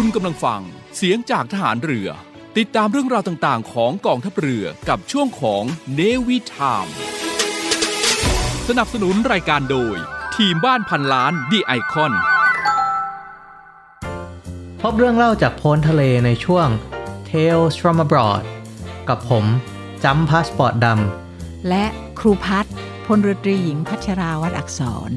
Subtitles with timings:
[0.00, 0.62] คุณกำลังฟัง
[0.96, 2.08] เสียงจากทหารเรือ
[2.58, 5.62] ติดตามเรื่องราวต่างๆ ของกองทัพเรือกับช่วงของ
[5.94, 6.86] Navy Time
[8.68, 9.96] สนับสนุนรายการโดย
[10.36, 12.12] ทีมบ้านพันล้าน D Icon
[14.80, 16.68] พบเรื่องเล่าจากโพ้นทะเลในช่วง
[17.30, 18.44] Tales from abroad
[19.08, 19.44] กับผม
[20.04, 21.84] จัมพาสปอร์ตดำและ
[22.18, 22.74] ครูพัฒน์
[23.06, 24.80] พลเรือตรีหญิงพัชราวัดอักษ
[25.10, 25.12] ร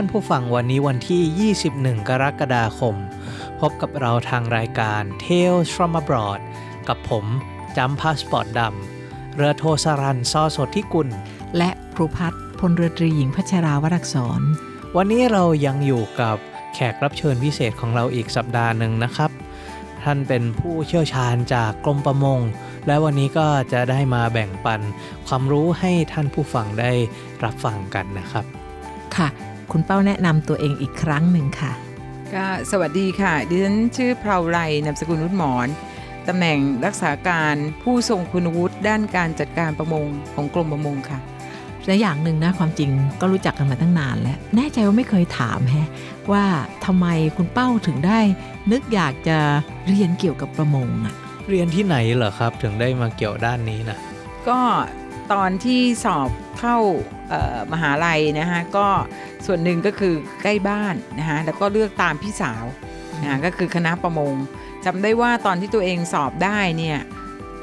[0.00, 2.96] ท่านผู้ฟังวันนี้วันที่ 21 กรกฎาคม
[3.60, 6.40] พบกับเราทางรายการ Tales from abroad
[6.88, 7.24] กับผม
[7.76, 11.08] จัมพาสปอร์ตดำเรือโทสรันซอสดที่กุล
[11.56, 14.40] และครูพัฒพลเรือตรีหญิงพัชราวัดอักษร
[14.96, 16.36] วันนี้เรายังอยู่กับ
[16.74, 19.30] แขกรับเชิญพิเศษของเราอีกสัปดาห์หนึ่งนะครับ
[20.02, 22.40] ท่านเป็นผู้เชี่ยวชาญจากกรมประมง
[22.86, 24.80] และวันนี้ก็จะได้มาแบ่งปัน
[25.26, 26.92] ความรู้ให้ท่านผู้ฟังได้
[27.44, 28.44] รับฟังกันนะครับ
[29.18, 29.28] ค่ะ
[29.72, 31.72] คุณเป้าแนะนำตัวเองอีกครั้งหนึ่งค่ะ
[32.34, 35.68] ก็สวัสดีค่ะ ดิฉันชื่อเพลาไรนามสกุลนุชหมอน
[36.28, 41.18] ตำแหน่งรักษาการผู้ทรงคุณวุฒิด้านการจัดการประมงของกรมประมงค่ะ
[41.86, 42.90] และอย่างหนึ่งนะความจริง
[43.20, 45.88] ก็รู้จักกันมาตั้งนานแล้ว แน่ใจว่าไม่เคยถามแฮะ
[46.32, 46.44] ว่า
[46.84, 47.06] ทำไม
[47.36, 48.20] คุณเป้าถึงได้
[48.72, 49.38] นึกอยากจะ
[49.86, 51.14] เรียนเกี่ยวกับประมงอะ
[51.48, 53.98] เรียนที่ไหนเหรอครับถึงได้มาเกี่ยวด้านนี้นะ
[54.48, 54.58] ก็
[55.32, 56.76] ตอนที่สอบเข้า
[57.72, 58.86] มหาลัยนะคะก็
[59.46, 62.64] ส่วนหนึ่งก็คือใกล้บ้านนะคะแล้วก็เลือกตามพี่สาว
[63.20, 64.34] นะะก็คือคณะประมง
[64.84, 66.98] จำได้ว่าตอนที่ตัวเองสอบได้เนี่ย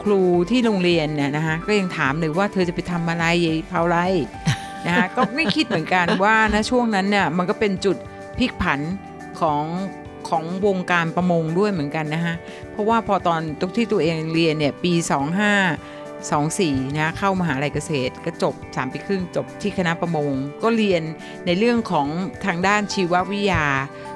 [0.04, 3.26] ครูที่โรงเรียนเนี่ยนะคะก็ยังถามเลยว่าเธอจะไปทำอะไร
[3.68, 3.98] เผาไร
[4.88, 7.98] นะคะก็ไม่คิดเหมือนกันว่านะช่วงนั้นเนี่ยมันก็เป็นจุด
[8.38, 8.80] พลิกผัน
[9.40, 9.64] ของ
[10.30, 12.34] ของวงการประมงด้วยเหมือนกันนะคะ
[12.72, 14.94] เพราะว่าพอตอนทุกที่ตัวเองเรียนเนี่ยปี
[15.54, 20.32] 25 24นะเข้ามหาลัยเกษตรก็จบ 3 ปีครึ่งจบที่คณะประมง
[20.64, 21.04] ก็เรียน
[21.46, 22.08] ในเรื่องของ
[22.46, 23.66] ทางด้านชีววิทยา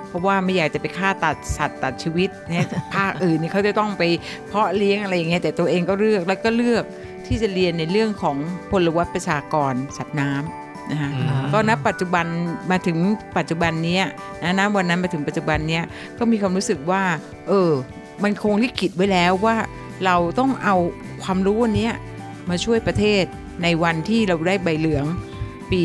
[0.08, 4.03] เพราะว่าไม่อยากจะไปฆ่าตัดสัตว์ตัดชีวิตเนี่ยภาคอื่นนี่เขาจะต้องไป
[4.47, 6.84] เพาะเลี้ยงอะไรอย่างเงี้ยแต่ตัวเองก็เลือกแล้วก็เลือก
[7.28, 8.38] ที่จะเรียนในเรื่องของ
[8.72, 12.26] พลวัตประชากรสัตว์น้ำนะคะอืมก็ณปัจจุบัน
[12.72, 12.97] มาถึง
[13.38, 14.03] ปัจจุบันเนี้ย
[14.44, 15.84] นะณวันนั้นมาถึงปัจจุบันเนี้ย
[16.18, 17.03] ก็มีความรู้สึกว่า
[17.47, 17.72] เออ
[18.24, 19.56] มันคงลิขิตไว้แล้วว่า
[20.06, 20.76] เราต้องเอา
[21.24, 21.94] ความรู้อันเนี้ย
[22.50, 23.24] มาช่วยประเทศ
[23.63, 25.06] ในวันที่เราได้ใบเหลือง
[25.72, 25.81] ปี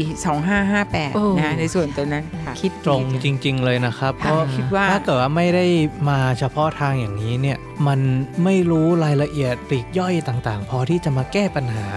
[1.13, 5.67] โอ้2558 นะในส่วนตัวนั้นค่ะคิดตรงดีจริง ๆ เลยนะครับ เพค่ะราะคิดว่าถ้าเกิดว่าไม่ได้
[6.09, 8.01] มาเฉพาะทางอย่างนี้เนี่ยมัน
[8.45, 11.89] ไม่รู้รายละเอียดปลีกย่อยต่างๆ พอที่จะมาแก้ปัญหา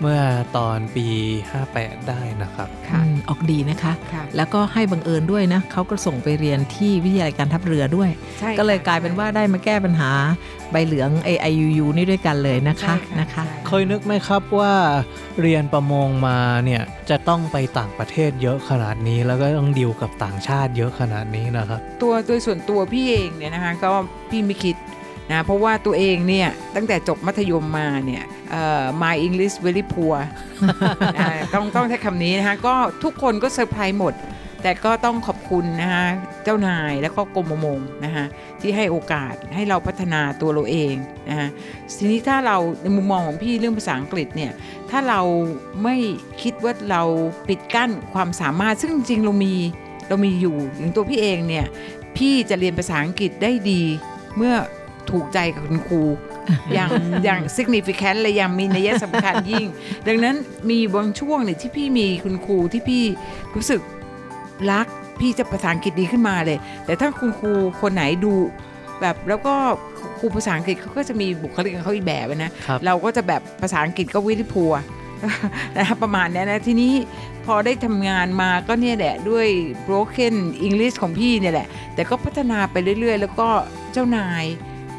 [0.00, 0.20] เมื่อ
[0.56, 1.06] ตอนปี
[1.54, 10.10] 58 ได้นะครับค่ะอืมออกดีนะคะค่ะแล้วก็ให้บังเอิญด้วยนะเขาก็ส่งไปเรียนที่วิทยาลัยการทัพเรือด้วยใช่ก็เลยค่ะกลายเป็นว่าได้มาแก้ปัญหา
[10.70, 14.74] ใบเหลือง AIUU นี่ด้วยกันเลยนะคะใช่นะคะใช่เคยนึกไหมครับว่า
[15.40, 23.90] เรียนประมงมาเนี่ยจะต้องไปต่างประเทศเยอะขนาดนี้ แล้วก็ต้องดิวกับต่างชาติเยอะขนาดนี้นะครับ ตัวโดยส่วนตัวพี่เองเนี่ยนะคะก็
[24.30, 24.76] พี่ไม่คิด
[25.30, 30.16] นะเพราะว่าตัวเองเนี่ยตั้งแต่จบมัธยมมาเนี่ยเอ่อ my English very poor
[31.54, 32.74] ต้องต้องใช้คำนี้นะคะก็
[33.04, 34.14] ทุกคนก็เซอร์ไพรส์หมด
[34.62, 36.06] แต่ก็ต้องขอบคุณนะคะ
[36.44, 38.24] เจ้านายแล้วก็กรมประมงนะคะ
[38.60, 40.94] ที่ให้โอกาสให้เราพัฒนาตัวเราเอง
[41.28, 41.48] นะคะ
[41.98, 44.52] ทีนี้ถ้าเราในมุมมองของพี่เรื่องภาษาอังกฤษเนี่ย
[44.90, 45.20] ถ้าเรา
[45.82, 45.96] ไม่
[46.42, 47.02] คิดว่าเรา
[47.48, 49.54] ปิดกั้นความสามารถซึ่งจริงเรามี
[50.08, 51.66] เรามีอยู่อย่างตัวพี่เองเนี่ย
[52.16, 53.82] พี่จะเรียนภาษาอังกฤษได้ดี
[54.36, 54.54] เมื่อ
[55.10, 56.02] ถูกใจกับคุณครู
[56.74, 56.90] อย่าง
[57.24, 59.66] อย่าง significant เลยอย่างมีนัยสำคัญยิ่ง
[60.08, 60.36] ดังนั้น
[60.70, 63.04] มีบางช่วงเนี่ยที่พี่มีคุณครูที่พี่
[63.54, 63.80] รู้สึก
[64.70, 64.86] รัก
[65.20, 68.32] พี่จะภาษาอังกฤษดีขึ้นมาเลย แต่ถ้าคุณครูคนไหนดู
[69.00, 69.54] แบบแล้วก็
[70.18, 74.72] ครูภาษาอังกฤษเขาก็จะมีบุคลิกของเขาอีกแบบนะครับเราก็จะแบบภาษาอังกฤษก็วิลิพัว
[75.76, 76.92] นะครับประมาณเนี้ยนะทีนี้
[77.46, 79.46] พอได้ทำงานมาก็เนี่ยแหละด้วย
[79.86, 80.34] broken
[80.66, 83.48] English ของพี่เนี่ยแหละ แต่ก็พัฒนาไปเรื่อยๆ แล้วก็
[83.92, 84.44] เจ้านาย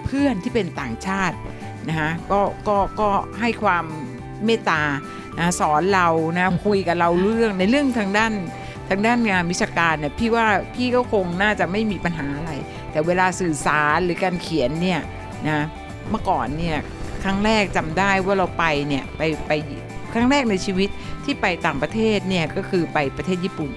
[0.06, 1.36] เพื่อนที่เป็นต่างชาติ
[1.90, 3.10] นะฮะก็ก็ก็
[3.40, 3.86] ให้ความ
[4.46, 4.82] เมตตา
[5.38, 6.08] นะสอนเรา
[6.38, 8.34] นะคุยกับเราเรื่องในเรื่องทางด้าน
[8.90, 12.52] ทางด้านงานวิชาการเนี่ยพี่ว่าพี่ก็คงน่าจะไม่มีปัญหาอะไร
[12.92, 15.02] แต่เวลาสื่อสารหรือการเขียนเนี่ย
[15.48, 15.66] นะ
[16.10, 16.78] เมื่อก่อนเนี่ย
[17.24, 19.52] ครั้งแรกจำได้ว่าเราไปเนี่ยไปไป
[20.14, 20.90] ครั้งแรกในชีวิต
[21.26, 23.72] ที่ไปต่างประเทศเนี่ยก็คือไปประเทศญี่ปุ่น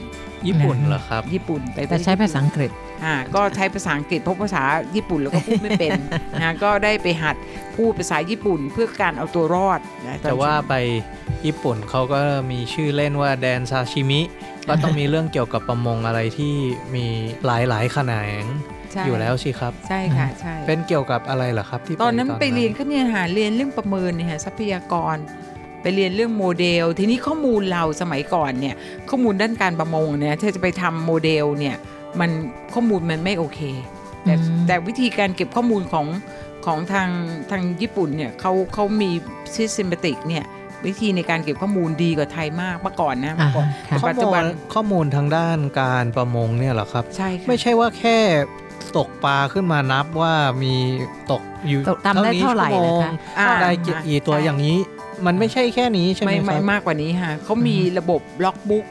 [0.49, 2.71] ญี่ปุ่นเหรอครับ ญี่ปุ่นไปประแต่เทศใช้ญี่ปุ่นภาษาอังกฤษ
[3.05, 4.63] อ่าก็ใช้ภาษาอังกฤษเพราะภาษา
[4.95, 5.91] ญี่ปุ่นแล้วก็พูดไม่เป็น
[6.41, 7.37] นะก็ได้ไปหัด
[7.77, 10.75] พูดภาษาญี่ปุ่นเพื่อการเอาตัวรอดนะตอนแต่ว่าไป
[11.47, 14.21] ญี่ปุ่นเขาก็มีชื่อเล่นว่าแดนซาชิมิ
[14.69, 16.55] ก็ต้องมีเรื่องเกี่ยวกับประมงอะไรที่
[16.95, 17.07] มี
[17.47, 18.45] หลายหลายๆแขนง
[18.93, 25.17] ใช่อยู่แล้วสิครับ ใช่ค่ะใช่เป็นเกี่ยวกับอะไรเหรอครับที่ตอนนั้นตไปเรียนก็เนี่ยหาเรียนเรื่องประเมินเนี่ยฮะทรัพยากร
[25.83, 28.75] ไปเรียนเรื่องโมเดล ทีนี้ข้อมูลเราสมัยก่อนเนี่ย
[29.11, 31.77] ข้อมูลด้านการประมงเนี่ยถ้าจะไปทำโมเดลเนี่ย
[32.21, 32.31] มัน
[32.75, 33.61] ข้อมูลมันไม่โอเค
[34.25, 36.07] แต่อืมแต่วิธีการเก็บข้อมูลของ
[36.67, 37.09] ของทาง
[37.51, 39.11] ทางญี่ปุ่นเนี่ยเขาเขามี
[39.57, 40.45] systematic เนี่ย
[40.87, 48.19] วิธีในการเก็บข้อมูลดีกว่าไทยมากเมื่อก่อนนะอ่าเมื่อก่อนค่ะข้อปัจจุมูบัลนข้อมูลทางด้านการประมงเนี่ยเหรอครับใช่ค่ะไม่ใช่ว่าแค่
[48.97, 50.75] ตกปลาขึ้นมานับว่ามี
[51.33, 53.71] ตกอยู่ตกตำได้เท่าไหร่ชั่วโมงนะคะอ่าได้
[54.07, 54.79] กี่ตัวใช่อย่างนี้
[55.27, 58.87] มันไม่ใช่แค่นี้ใช่ไหมไม่คไม่รับมากกว่านี้ค่ะเขามีระบบล็อกบุ๊ก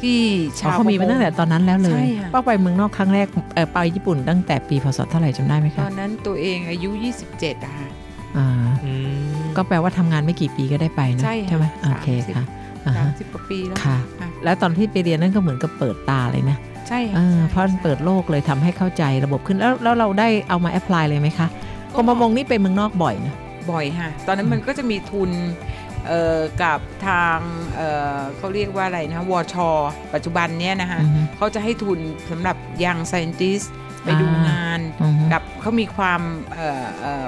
[0.00, 6.90] ที่อ๋อชาวเขามีมาตั้งแต่ตอนนั้นแล้วเลยใช่ค่ะป้าไปเมืองนอกครั้งแรกเอ่อไปญี่ปุ่นตั้งแต่ปีพศเท่าไหร่จำได้ไหมตคะอนนั้นตัวเองอายุ
[7.28, 7.88] 27อะค่ะ
[8.36, 8.46] อ่า
[8.84, 8.92] อื
[9.42, 12.46] มก็แปลว่าทำงานไม่กี่ปีก็ได้ไปนะใช่ค่ะไหมโอสามเคสิบค่ะ
[12.86, 16.56] อ่าสาฮะมสิบกว่าปีแล้วค่ะค่ะ แล้วตอนที่ไปเรียนนั่นก็เหมือนกับเปิดตาเลยนะ
[16.88, 21.46] ใช่เอค่ะอใช่เพราะมันเปิดโลกเลยทำให้เข้าใจระบบขึ้นแล้วแล้วเราได้เอามาแอพพลายเลยไหมคะ
[21.94, 23.34] กรมประมงนี่ไปเมืองนอกบ่อยนะ
[23.70, 25.30] บ่อยค่ะ ตอนนั้นมันก็จะมีทุน
[26.08, 27.38] เอ่อกับทาง
[27.76, 29.56] เอ่อเขาเรียกว่าอะไรนะวช
[30.14, 31.98] ปัจจุบันเนี้ยนะคะอือฮึเขาจะให้ทุน
[32.30, 33.66] สำหรับยัง scientist
[34.04, 36.20] ไปดูอ่างงานอือฮึกับเขามีความ
[36.54, 37.26] เอ่อเอ่อ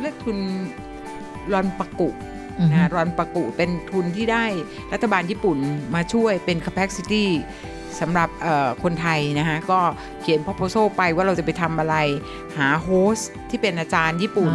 [0.00, 0.38] เรียกทุน
[1.52, 2.10] รอนปะกุ
[2.58, 4.44] อือฮึนะรอนปะกุเป็นทุนที่ได้
[4.92, 5.58] รัฐบาลญี่ปุ่น
[5.94, 7.24] มาช่วยเป็น capacity
[8.00, 9.80] สำหรับเอ่อคนไทยนะคะก็
[10.20, 11.96] เขียน proposal ไปว่าเราจะไปทำอะไร
[12.58, 14.52] หา host ที่เป็นอาจารย์ญี่ปุ่น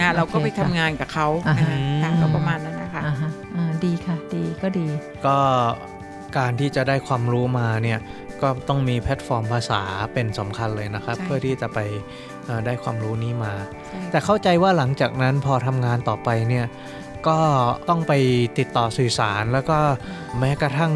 [0.00, 4.86] อ่านะเราก็โอเคไปทำค่ะงานกับเขาอ่านะฮะคะค่ะก็ประมาณนั้นนะคะอ่าฮะอ่าดีค่ะดีก็ดี
[5.26, 5.38] ก็
[6.38, 7.98] การที่จะได้ความรู้มาเนี่ย
[8.42, 9.82] ก็ต้องมีแพลตฟอร์มภาษา
[10.14, 11.78] เป็นสำคัญเลยนะครับใช่เพื่อที่จะไป
[12.46, 13.52] เอ่อได้ความรู้นี้มา
[13.86, 16.66] ใช่แต่เข้าใจว่าหลังจากนั้นพอทำงานต่อไปเนี่ย
[17.28, 17.38] ก็
[17.88, 18.12] ต้องไป
[18.58, 19.78] ติดต่อสื่อสารแล้วก็
[20.38, 20.92] แม้กระทั่ง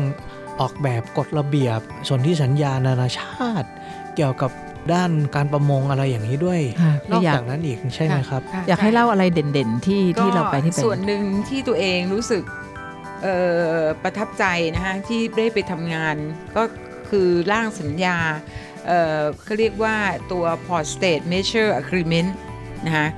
[0.60, 3.68] ออกแบบกฎระเบียบสนธิสัญญานานาชาติ
[4.16, 4.50] เกี่ยวกับ
[4.92, 12.42] ด้านการประมงอะไรอย่างนี้ด้วยค่ะนอกอยากจากนั้นอีกใช่ไหมครับค่ะอยากให้เล่าอะไรเด่นๆที่ที่เราไปที่เป็นส่วนหนึ่งที่ตัวเองรู้สึก
[13.22, 13.36] เอ่
[13.82, 16.16] อประทับใจนะคะที่ได้ไปทำงาน
[16.56, 16.62] ก็
[17.10, 18.16] คือร่างสัญญา
[18.86, 19.96] เอ่อเขาเรียกว่า
[20.32, 22.30] ตัว Port State Measure Agreement
[22.86, 23.08] นะคะ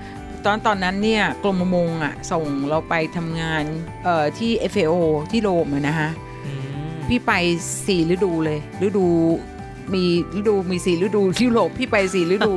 [0.44, 3.64] ตอนตอนนั้นเนี่ยกรมประมงอะส่งเราไปทำงาน
[4.04, 4.94] เอ่อที่ FAO
[5.30, 6.10] ที่โรมอะนะคะ
[7.08, 7.32] พี่ไป
[7.86, 9.06] สี่ฤดูเลย ฤดู
[9.94, 10.04] มี
[10.38, 12.52] ฤดูมีสี่ฤดูที่ยุโรปพี่ไปสี่ฤดู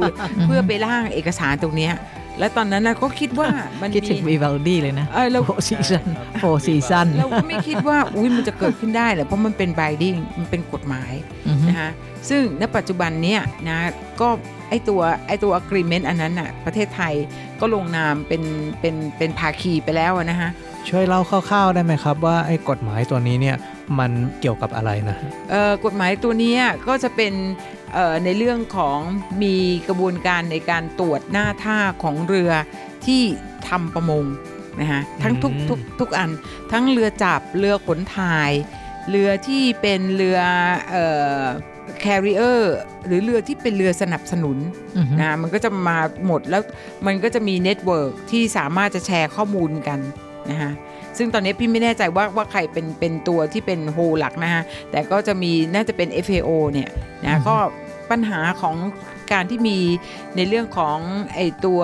[0.45, 1.93] เพื่อไปร่างเอกสารตรงเนี้ย
[2.39, 3.49] แล้วตอนนั้นนะก็คิดว่า
[3.81, 6.05] มันคิดถึงวีวีวัลดี้เลยนะเออเรา Four Seasons
[6.39, 11.13] Four Seasons เราก็ไม่คิดว่าอุ้ยมันจะเกิดขึ้นได้เหรอเพราะมันเป็น binding มันเป็นกฎหมาย
[11.67, 11.89] นะคะ
[12.29, 13.77] ซึ่งณปัจจุบันเนี้ยนะ
[14.21, 14.29] ก็
[14.69, 17.13] ไอตัวไอตัว agreement อันนั้นน่ะประเทศไทย
[17.59, 18.43] ก็ลงนามเป็น
[18.79, 20.49] เป็นเป็นภาคีไปแล้วอะนะคะ
[20.89, 23.55] ช่วยเล่าคร่าวๆได้ไหมครับว่าไอ้กฎหมายตัวนี้เนี่ย
[23.99, 25.17] มันเกี่ยวกับอะไรนะ
[25.51, 27.33] เอ่อกฎหมายตัวเนี้ยก็จะเป็น
[27.93, 28.99] เอ่อในเรื่องของ
[29.43, 29.55] มี
[29.87, 32.51] กระบวนการในการตรวจหน้าท่าของเรือ
[33.05, 33.21] ที่
[33.69, 34.25] ทำประมง
[34.79, 36.29] นะคะทั้งทุกอืมทุกทุกอัน
[36.71, 38.51] ทั้งเรือจับเรือขนถ่าย
[39.09, 40.39] เรือที่เป็นเรือ
[40.89, 41.05] เอ่
[41.39, 41.41] อ
[42.03, 42.61] carrier
[43.07, 44.57] หรือเรือที่เป็นเรือสนับสนุน
[45.19, 46.61] นะมันก็จะมาหมดแล้ว
[47.05, 49.99] มันก็จะมี network ที่สามารถจะแชร์ข้อมูลกัน
[50.49, 50.71] นะฮะ
[51.17, 56.89] ซึ่งตอนนี้พี่ไม่แน่ใจว่าว่าใครเป็นเป็นตัวที่เป็นโฮหลักนะฮะ แต่ก็จะมีน่าจะเป็น FAO เนี่ย
[57.25, 57.55] อืนะอฮึก็
[58.11, 58.75] ปัญหาของ
[59.31, 59.77] การที่มี
[60.35, 60.97] ในเรื่องของ
[61.35, 61.81] ไอตัว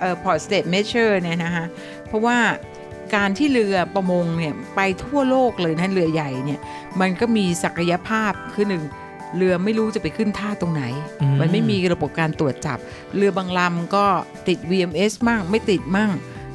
[0.00, 1.66] เอ่อ port state measure เนี่ยนะฮะ
[2.06, 2.38] เพราะว่า
[3.14, 6.60] การที่เรือประมงเนี่ยไปทั่วโลกเลยนะเรือใหญ่เนี่ย
[7.00, 8.82] มันก็มีศักยภาพคือหนึ่ง
[9.36, 10.82] เรือไม่รู้จะไปขึ้นท่าตรงไหน
[11.22, 12.78] อืมมันไม่มีระบบการตรวจจับ
[13.16, 14.04] เรือบางลำก็
[14.48, 16.10] ติด VMS มั่งไม่ติดมั่ง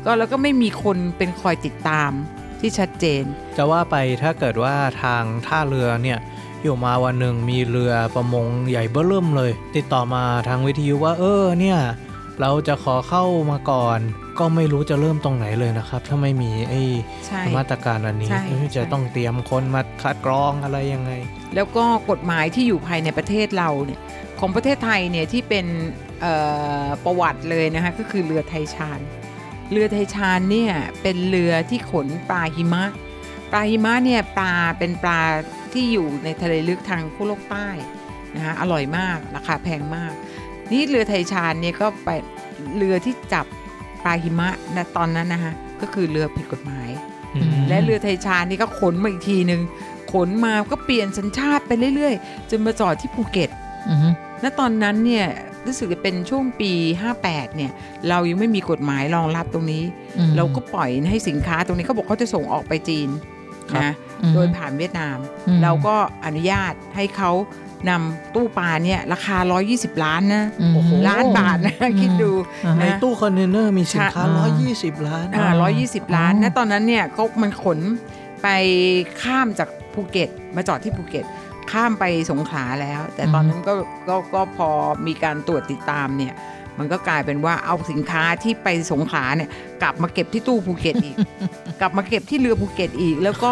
[0.06, 2.12] ก็แล้วก็ไม่มีคนเป็นคอยติดตาม
[2.60, 3.24] ที่ชัดเจน
[3.58, 6.20] จะว่าไปถ้าเกิดว่าทางท่าเรือเนี่ย
[6.64, 11.80] อยู่มาวันหนึ่งมีเรือประมงใหญ่เบ้อเริ่มเลย ติดต่อมาทางวิทยุว่าเออเนี่ย
[12.42, 14.00] เราจะขอเข้ามาก่อน
[14.40, 16.82] ก็ไม่รู้จะเริ่มตรงไหนเลยนะครับ ถ้าไม่มีไอ้
[17.28, 21.12] ใช่มาตรการอันนี้ใช่เอ้ยจะใช่ต้องเตรียมคนมาคัดกรองอะไรยังไง
[21.56, 24.00] แล้วก็กฎหมายที่อยู่ภายในประเทศเราเนี่ย
[24.40, 25.66] ของประเทศไทยเนี่ยที่เป็น
[26.22, 26.34] เอ่
[26.84, 29.00] อประวัติเลยนะคะก็คือเรือไทยชาน
[29.72, 32.84] เรือไทยชานเนี่ยเป็นเรือที่ขนปลาหิมะ
[33.52, 35.22] ปลาหิมะเนี่ยปลาเป็นปลา
[35.74, 37.68] ที่อยู่ในทะเลลึกทางขั้วโลกใต้
[38.36, 40.14] นะคะอร่อยมากราคาแพงมาก
[40.72, 42.10] นี่เรือไทยชานเนี่ยก็ไป
[42.78, 43.46] เรือที่จับ
[44.04, 46.90] ปลาหิมะณตอนนั้นนะคะก็คือเรือผิดกฎหมาย
[47.36, 49.62] อืมและเรือไทยชานนี่ก็ขนมาอีกทีหนึ่ง
[50.14, 53.50] ขนมาก็เปลี่ยนสัญชาติไปเรื่อยๆ จนมาจอดที่ภูเก็ต
[53.90, 54.10] อือฮึ
[54.44, 55.28] ณตอนนั้นเนี่ย
[55.66, 56.72] รู้สึกจะเป็นช่วงปี
[57.14, 57.72] 58 เนี่ย
[58.10, 59.84] เรายังไม่มีกฎหมายรองรับตรงนี้
[60.18, 63.10] อืมเราก็ปล่อยให้สินค้าตรงนี้เขาบอกเขาจะส่งออกไปจีน
[63.72, 65.18] ครับนะอืมโดยผ่านเวียดนาม
[65.48, 65.96] อืมเราก็
[66.26, 67.32] อนุญาตให้เขา
[67.90, 69.38] นำตู้ปลาเนี่ยราคา
[69.72, 72.32] 120 ล้านนะอืมโอ้โหล้านบาทนะคิดดู
[72.66, 74.50] อ่าในฮะตู้คอนเทนเนอร์มีสินค้าใช่
[75.02, 77.80] 120 ล้านอ่าอ๋อร้อยยี่สิบล้านอ๋อนะตอนนั้นเนี่ยเขามันขน
[78.42, 78.48] ไป
[79.22, 81.26] ข้ามจากภูเก็ตมาจอดที่ภูเก็ต
[81.72, 83.74] ข้ามไปสงขลาแล้ว แต่ตอนนั้นก็
[84.10, 84.70] ก็ก็พอ
[85.08, 86.34] มีการตรวจติดตามเนี่ย
[86.80, 89.50] มันก็กลายเป็นว่าเอาสินค้าที่ไปสงขลาเนี่ย
[89.82, 91.16] กลับมาเก็บที่ตู้ภูเก็ตอีก
[91.82, 93.52] กลับมาเก็บที่เรือภูเก็ตอีก แล้วก็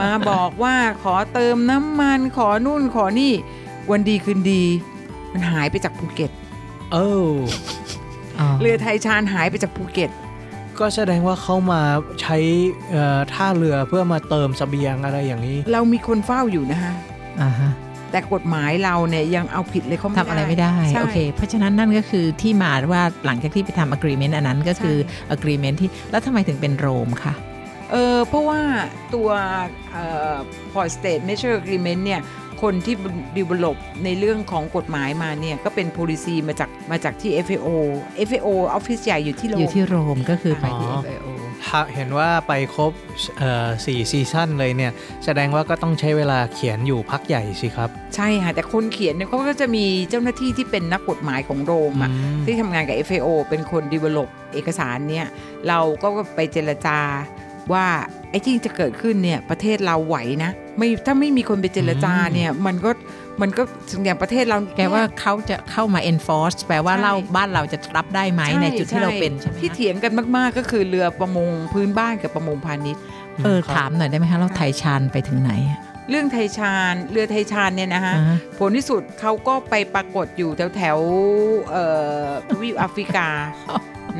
[0.00, 3.32] มาบอกว่าขอเติมน้ำมันขอนู่นขอนี่
[3.90, 4.62] วันดีคืนดี
[5.32, 6.30] มันหายไปจากภูเก็ต
[6.92, 6.96] เอ
[7.30, 7.32] อ
[8.60, 10.10] เรือไทยชานหายไปจากภูเก็ต
[10.78, 11.82] ก็แสดงว่าเขามา
[12.20, 12.36] ใช้
[12.90, 16.94] เอ่อท่าเรือเพื่อมาเติมเสบียงอะไรอย่างนี้ เรามีคนเฝ้าอยู่นะฮะ
[17.42, 17.70] อ่าฮะ
[18.10, 24.96] แต่กฎหมายเราเนี่ยยังเอาผิดเลยเขาไม่ทำอะไรไม่ได้ใช่โอเค เพราะฉะนั้นนั่นก็คือที่มาว่าหลังจากที่ไปทำ agreement อันนั้นก็คือ
[25.36, 27.34] agreement ที่แล้วทำไมถึงเป็นโรมคะ
[27.92, 28.60] เออเพราะว่า
[29.14, 29.28] ตัว
[29.92, 30.34] เอ่อ
[30.72, 32.20] port state measure agreement เนี่ย
[32.62, 32.94] คนที่
[33.38, 37.68] develop ในเรื่องของกฎหมายมาเนี่ยก็เป็น policy มาจากมาจากที่ FAO
[38.28, 41.26] FAO ออฟฟิศใหญ่อยู่ที่โรมอยู่ที่โรมก็คือไปที่อ๋อ FAO
[41.66, 42.92] ถ้าเห็นว่าไปครบ
[43.38, 44.92] เอ่อสี่ซีซั่นเลยเนี่ย
[45.24, 55.26] แสดงว่าก็ต้องใช้เวลาเขียนอยู่พักใหญ่สิครับ ใช่ค่ะ แต่คนเขียนเนี่ยเขาก็จะมีเจ้าหน้าที่ที่เป็นนักกฎหมายของโรมอะอืมที่ทำงานกับ FAO เป็นคน develop เอกสารเนี่ย
[55.68, 56.98] เราก็ไปเจรจา
[57.72, 57.86] ว่า
[58.30, 62.90] ไอ้ที่จะเกิดขึ้นเนี่ยประเทศเราไหวนะไม่ถ้าไม่มีคนไปเจรจาเนี่ยมันก็
[63.40, 63.62] มันก็
[64.04, 73.02] อย่างประเทศเราแกว่าเขาจะเข้ามา enforce แปลว่าใช่เราบ้านเราจะรับได้ไหมในจุดที่เราเป็นใช่ไหมที่คะเถียงกันมากๆก็คือเรือประมงพื้นบ้านกับประมงพาณิชย์
[73.44, 75.80] เออถามหน่อยได้ไหมคะเราไทยชานไปถึงไหนอะ
[76.10, 81.84] เรื่องไทยชาญเรือไทยชาญเนี่ยนะฮะอ่าผลที่สุดเขาก็ไปปรากฏอยู่แถวแถวๆเอ่
[82.20, 83.28] อทวีปแอฟริกา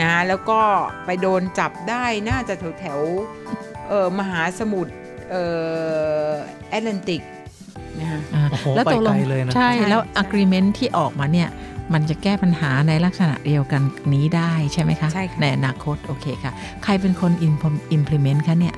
[0.03, 0.61] นะแล้วก็
[1.07, 4.93] ไปโดนจับได้น่าจะแถวแถวๆเอ่อมหาสมุทร
[5.31, 5.45] เอ่
[6.29, 6.31] อ
[6.69, 7.23] แอตแลนติก
[8.01, 11.49] นะฮะอ่าโอ้โหแล้วไปตกลไกลงเลยนะใช่ใช่แล้วใช่ agreement ที่ออกมาเนี่ย
[11.95, 13.83] มันจะแก้ปัญหาในลักษณะเดียวกัน
[14.15, 16.53] นี้ได้ใช่ไหมคะใช่ค่ะในอนาคตโอเคค่ะ
[16.85, 18.75] ใครเป็นคน implement- implement คะเนี่ย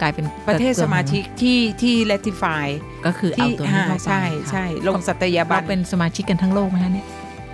[0.00, 2.66] กลายเป็นประเทศสมาชิกที่ที่ ratify
[3.06, 7.06] ก็คือเอาที่ตัวนี้อ่าเข้าไปใช่ค่ะใช่ลงสัตยาบัเรานเป็นสมาชิกกันทั้งโลกไหมคะเนี่ย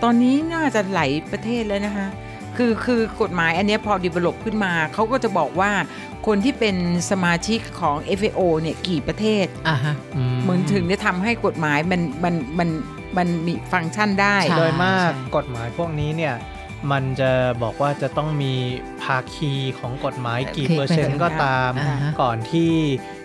[0.02, 2.06] ตอนนี้น่าจะหลายประเทศแล้วนะคะ
[2.58, 5.70] คือคือกฎหมายอันเนี้ยพอ develop ขึ้นมาเขาก็จะบอกว่า
[6.26, 6.76] คนที่เป็น
[7.10, 9.94] สมาชิกของ FAO เนี่ยกี่ประเทศอ่าฮะ
[10.42, 12.68] เหมือนถึงจะทำให้กฎหมายมันมันมัน
[13.16, 16.34] มันมีฟังก์ชันได้ใช่โดยมากกฎหมายพวกนี้เนี่ย
[16.92, 17.30] มันจะ
[17.62, 18.54] บอกว่าจะต้องมี
[19.02, 22.72] ภาคีของกฎหมายกี่โอเคเปอร์เซ็นต์ก็ตามอ่าฮะก่อนที่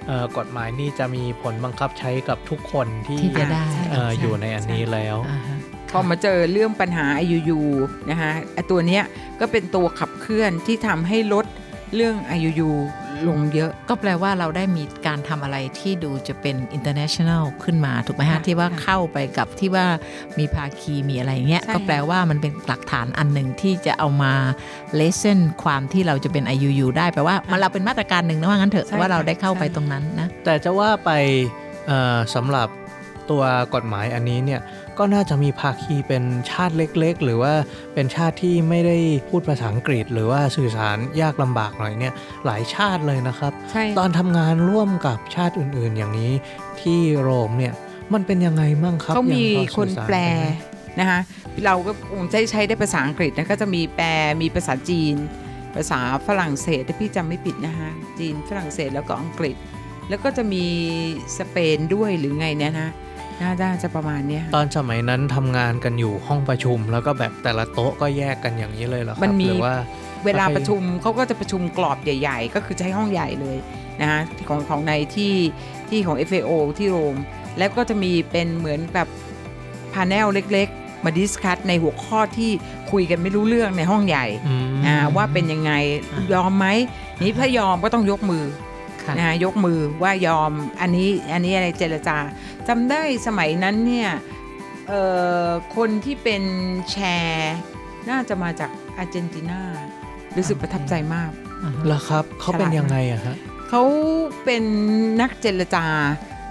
[0.07, 5.52] เอ่อกฎหมายนี้จะมีผลบังคับใช้กับทุกคนที่ที่จะได้เอ่ออยู่ในอันนี้แล้วอ่าฮะ
[5.93, 7.59] พอมาเจอเรื่องปัญหา IUU
[8.09, 9.03] นะคะไอ้ตัวเนี้ย
[9.39, 11.45] ก็เป็นตัวขับเคลื่อนที่ทำให้ลด
[11.95, 12.71] เรื่อง IUU
[13.27, 19.85] ลงเยอะ ก็แปลว่าเราได้มีการทำอะไรที่ดูจะเป็น international ขึ้นมาถูกไหมฮะค่ะที่ว่าค่ะเข้าไปกับที่ว่า
[20.39, 24.33] มีภาคีมีอะไรอย่างเงี้ยใช่ก็แปลว่ามันเป็นหลักฐานอันหนึ่งที่จะเอามา
[25.00, 31.12] lesson ความที่เราจะเป็น IUU ได้แปลว่ามันเราเป็นมาตรการหนึ่งนะว่างั้นเถอะใช่ว่าเราได้เข้าใช่ไปตรงนั้นนะแต่จะว่าไป
[31.88, 32.67] เอ่อสำหรับ
[33.29, 33.43] ตัว
[33.75, 34.62] กฎหมายอันนี้เนี่ย
[35.00, 37.53] ก็น่าจะมีภาคีเป็นชาติเล็ก ๆ หรือว่า
[37.93, 38.97] เป็นชาติที่ไม่ได้
[39.29, 42.13] พูดภาษาอังกฤษ หรือว่าสื่อสารยากลำบากหน่อยเนี่ย
[42.45, 46.31] หลายชาติเลยนะครับใช่ตอนทำงานร่วมกับชาติอื่นๆ อย่างนี้
[46.81, 47.73] ที่โรมเนี่ย
[48.13, 50.47] มันเป็นยังไงมั่งครับเขามียังพอคนสื่อสารแปลได้ไหม
[51.00, 51.19] นะคะ
[51.65, 54.07] เราก็คงใช้ใช้ได้ภาษาอังกฤษนะก็จะมีแปล
[54.41, 55.15] มีภาษาจีน
[55.75, 59.55] ภาษาฝรั่งเศสถ้าพี่จำไม่ผิดนะคะจีนฝรั่งเศสแล้วก็อังกฤษ
[60.09, 60.65] แล้วก็จะมี
[61.38, 62.89] สเปนด้วยหรือไงเนี่ยนะ
[63.41, 69.75] น่าน่าจะประมาณเนี้ยตอนสมัยนั้นทำงานกันอยู่ห้องประชุม แล้วก็แบบแต่ละโต๊ะก็แยกกันอย่างนี้เลยเหรอครับมันมีหรือว่า
[70.25, 73.57] เวลาประเภทประชุมเขาก็จะประชุมกรอบใหญ่ ๆ ก็คือใช้ห้องใหญ่เลย
[74.01, 75.35] นะคะของของในที่
[75.89, 77.17] ที่ของ FAO ที่โรม
[77.57, 79.07] แล้วก็จะมีเป็นเหมือนแบบ
[79.93, 82.51] panel เล็กๆ มา discuss ในหัวข้อที่
[82.91, 86.01] คุยกันไม่รู้เรื่องในห้องใหญ่อืมอ่าว่าเป็นยังไงอะ
[86.33, 86.67] ยอมไหม
[87.21, 88.62] นี่ถ้ายอมก็ต้องยกมือค่ะ
[89.17, 92.17] นะฮะยกมือว่ายอมอันนี้อันนี้อะไรเจรจา
[92.67, 94.10] จำได้สมัยนั้นเนี่ย
[94.88, 95.01] เอ่
[95.45, 96.43] อคนที่เป็น
[96.91, 97.55] แชร์
[98.10, 99.62] น่าจะมาจากอาร์เจนตินา
[100.38, 101.31] รู้สึกประทับใจมาก
[101.63, 103.36] อ่าฮะเหรอครับเขาเป็นฉลาดยังไงอะฮะ
[103.69, 103.83] เขา
[104.43, 104.63] เป็น
[105.22, 105.86] นักเจรจา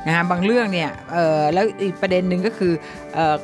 [0.06, 2.72] นะฮะบางเรื่องเนี่ยเอ่อแล้วอีกประเด็นหนึ่งก็คือ
[3.14, 3.36] เอ่อ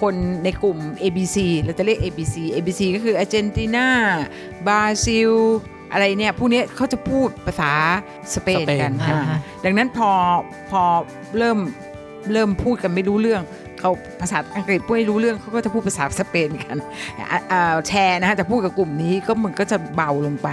[0.00, 3.88] คนในกลุ่ม ABC เราจะเรียก ABC ABC ก็คืออาร์เจนตินา
[4.66, 5.30] บราซิล
[5.92, 7.70] อะไรเนี่ยพวกเนี้ยเขาจะพูดภาษา
[8.34, 10.10] สเปนสเปนกันอ่าอ่าฮะดังนั้นพอ
[10.70, 10.82] พอ
[11.38, 11.58] เริ่ม
[12.32, 13.42] เริ่มพูดกันไม่รู้เรื่อง
[13.80, 13.90] เขา
[14.20, 16.78] ภาษาอังกฤษพูดไม่รู้เรื่องเขาก็จะพูดภาษาสเปนกัน
[17.32, 20.48] อ่าอ่าแชร์นะฮะแต่พูดกับกลุ่มนี้ก็มันก็จะเบาลงไป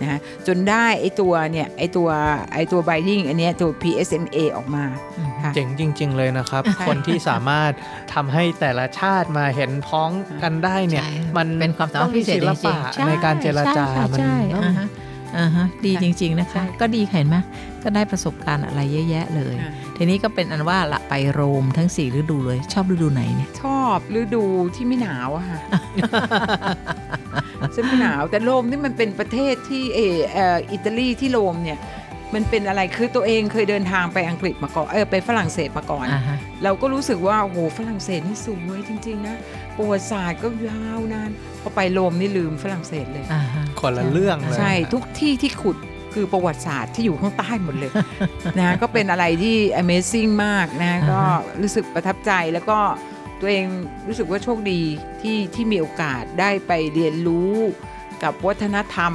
[0.00, 2.08] นะฮะจนได้ไอตัวเนี่ยไอตัว
[2.54, 4.84] ไอตัวไบดิ้งอันเนี้ยตัว PSMA ออกมา
[5.18, 7.72] อืมค่ะเจ๋งจริง ๆ เลยนะครับใช่คนที่สามารถ
[8.14, 10.10] ทำให้แต่ละชาติมาเห็นพ้อง
[10.42, 14.88] กันได้เนี่ยใช่มันเป็นความสามารถพิเศษต้องจศิลริงปะๆช่ในการเจรจาใช่มันใช่ต้องอ่าฮะ
[15.38, 17.36] อ่าฮะดีจริง ๆ นะคะใช่ก็ดีเห็นไหม
[17.82, 24.44] ก็ได้ประสบการณ์อะไรเยอะแยะเลยค่ะ ทีนี้ก็เป็นอันว่าละไปโรมทั้ง4ฤดูเลย ชอบฤดูไหนเนี่ยชอบฤดู
[24.76, 25.60] ที่ไม่หนาวอะค่ะ
[27.74, 31.78] ซึ่งไม่หนาวแต่โรมนี่มันเป็นประเทศที่เออเอ่ออิตาลีที่โรมเนี่ย
[32.34, 39.36] มันเป็นอะไรคือตัวเองเคยเดินทางไปอังกฤษมาก่อนเออไปฝรั่งเศสมาก่อนอ่าฮะเราก็รู้สึกว่าโอ้โหฝรั่งเศสนี่สวยจริง ๆ นะ
[39.76, 41.30] ประวัติศาสตร์ก็ยาวนาน
[41.62, 45.76] พอไปโรมนี่ลืมฝรั่งเศสเลยอ่าฮะคนละเรื่องเลยใช่ทุกที่ที่ขุด
[46.14, 47.92] คือประวัติศาสตร์ที่อยู่ข้างใต้หมดเลย
[48.58, 51.20] นะก็เป็นอะไรที่ Amazing มากนะอ่าฮะก็
[51.62, 52.78] รู้สึกประทับใจแล้วก็
[53.40, 53.66] ตัวเอง
[54.08, 54.80] รู้สึกว่าโชคดี
[55.20, 57.52] ที่ที่มีโอกาสได้ไปเรียนรู้
[58.22, 59.12] กับวัฒนธรรม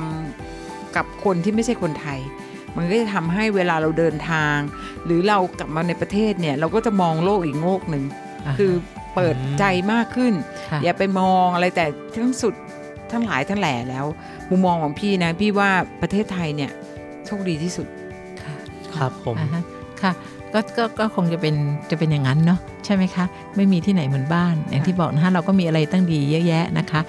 [0.96, 2.20] กับคนที่ไม่ใช่คนไทย
[2.76, 4.58] มันก็จะทำให้เวลาเราเดินทาง
[5.06, 8.74] หรือเรากลับมาในประเทศเนี่ยเราก็จะมองโลกอีกโงกหนึ่งาฮะคือ
[9.16, 10.34] เปิดใจมากขึ้น
[10.72, 11.86] ค่ะอย่าไปมองอะไรแต่
[12.16, 12.54] ทั้งสุด
[13.12, 14.06] ทั้งหลายทั้งแหล่แล้ว
[14.50, 16.72] มุมมองของพี่นะ พี่ว่าประเทศไทยเนี่ย
[17.26, 17.88] โชคดีที่สุด
[18.44, 18.56] ค่ะ
[18.96, 19.64] ครับผมอ่าฮะ
[20.02, 20.12] ค่ะ
[20.54, 21.56] ก็ก็ก็คงจะเป็น
[21.92, 27.02] จะเป็นอย่างนั้นเนาะใช่ไหมคะ ไม่มีที่ไหนเหมือนบ้าน อย่างที่บอกนะคะเราก็มีอะไรตั้งดีเยอะแยะนะคะ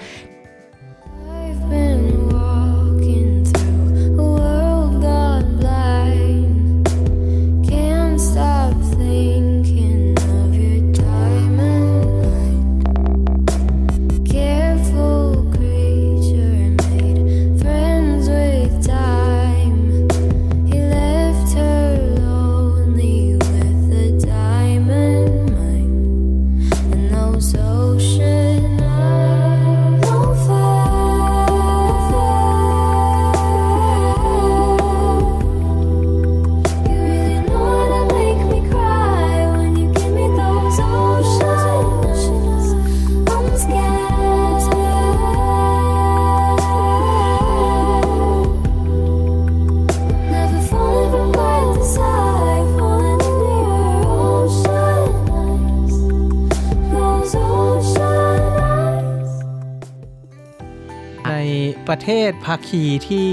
[62.45, 63.27] ภาคีที่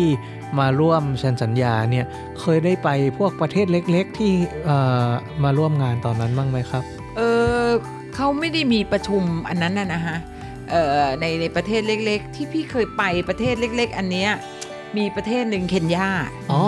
[0.60, 2.06] มาร่วมเซ็นสัญญาเนี่ย
[2.40, 4.32] เคยได้ไปพวกประเทศเล็ก ๆ ที่
[4.66, 5.10] เอ่อ
[5.44, 6.84] มาร่วมงานตอนนั้นบ้างไหมครับ
[7.18, 7.22] เอ
[7.66, 7.68] อ
[8.16, 10.18] เขาไม่ได้มีประชุมอันนั้นนะนะฮะ
[10.72, 14.32] เอ่อในในประเทศเล็ก ๆ ที่พี่เคยไปประเทศเล็ก ๆ อันเนี้ย
[15.00, 16.10] มีประเทศหนึ่งเคนยา
[16.52, 16.62] อ๋อ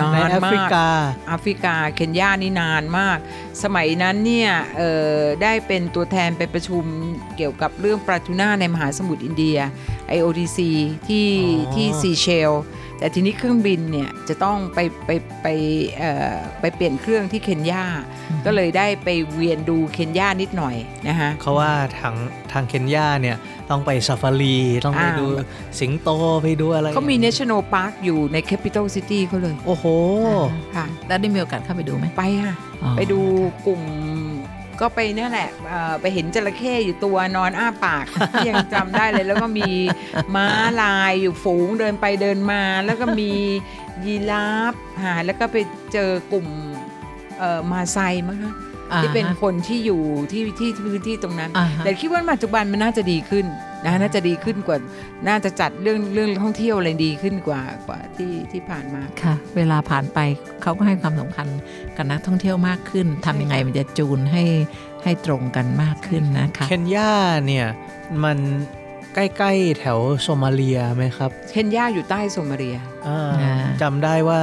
[0.00, 0.86] นานในแอฟริกา
[1.28, 3.18] แอฟริกาเคนยานี่นานมาก
[3.62, 6.84] สมัยนั้นเนี่ยเอ่อได้เป็นตัวแทนไปประชุม
[7.36, 9.58] เกี่ยวกับเรื่องปลาทูน่าในมหาสมุทรอินเดีย
[10.16, 10.58] IODC
[11.08, 11.26] ที่
[11.66, 12.52] อ๋อที่ซีเชล
[12.98, 15.10] แต่ทีนี้เครื่องบินเนี่ยจะต้องไปไป
[15.42, 15.46] ไป
[15.98, 17.84] เอ่อไปเปลี่ยนเครื่องที่เคนยา
[18.46, 20.76] ก็เลยได้ไปเวียนดูเคนยานิดหน่อย
[21.08, 22.14] นะคะเขาว่าทาง
[22.52, 23.36] ทางเคนยาเนี่ย
[23.70, 25.26] ต้องไปซาฟารี ต้องไปอ่าดู
[25.80, 26.10] สิงโต
[26.42, 29.84] ไปดูอะไรเขามี National Park อยู่ใน Capital City เขาเลย โอ้โห
[30.76, 33.20] ค่ะ แล้วได้มีโอกาสเข้าไปดูไหมไปค่ะอ๋อไปดู
[33.66, 33.82] กลุ่ม
[34.80, 39.70] ก็ไปเนี่ยแหละเอ่อไปเห็นจระเข้อยู่ตัวนอนอ้าปากที่ยังจำได้เลย แล้วก็มี
[40.34, 40.46] ม้า
[40.82, 43.30] ลายอยู่ฝูงเดินไปเดินมา แล้วก็มี
[44.04, 45.56] ยีราฟหาแล้วก็ไป
[45.92, 46.46] เจอกลุ่ม
[47.38, 48.54] เอ่อมาไซมั้งคะ
[48.92, 53.46] อ่าที่เป็นฮะคนที่อยู่ที่ที่ที่พื้นที่ตรงนั้นอ่าฮะแต่คิดว่าปัจจุบันมันน่าจะดีขึ้น
[53.84, 54.78] นะน่าจะดีขึ้นกว่า
[55.28, 60.18] น่าจะจัดเรื่องเรื่องท่องเที่ยวอะไรดีขึ้นกว่ากว่าที่ที่ผ่านมาค่ะ เวลาผ่านไป
[60.62, 61.46] เขาก็ให้ความสำคัญ
[61.96, 64.44] กับนักท่องเที่ยวมากขึ้นทำยังไงมันจะจูนให้
[65.04, 67.12] ให้ตรงกันมากขึ้นนะคะเคนยา
[67.46, 67.66] เนี่ย
[68.24, 68.38] มัน
[69.14, 72.76] ใกล้ๆแถวโซมาเลียไหมครับ เคนยาอยู่ใต้โซมาเลีย
[73.08, 74.42] อ่าอ่าจำได้ว่า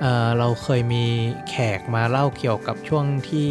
[0.00, 1.04] เอ่อเราเคยมี
[1.50, 3.48] แขกมาเล่าเกี่ยวกับช่วงที่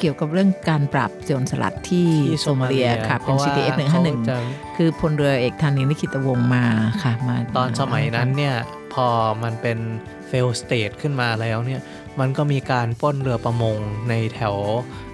[0.00, 6.64] เกี่ยวกับเรื่องการปราบโจรสลัดที่ที่โซมาเลียค่ะเพเป็นราะว่า CTF เขาจะ151 คือพลเรือเอกธานินทร์ลิขิตวงศ์มา
[7.02, 8.56] ค่ะมาตอนสมัยนั้นเนี่ย
[8.94, 9.06] พอ
[9.42, 9.78] มันเป็น
[10.30, 11.80] fail state ขึ้นมาแล้วเนี่ย
[12.20, 14.56] มันก็มีการปล้นเรือประมงในแถว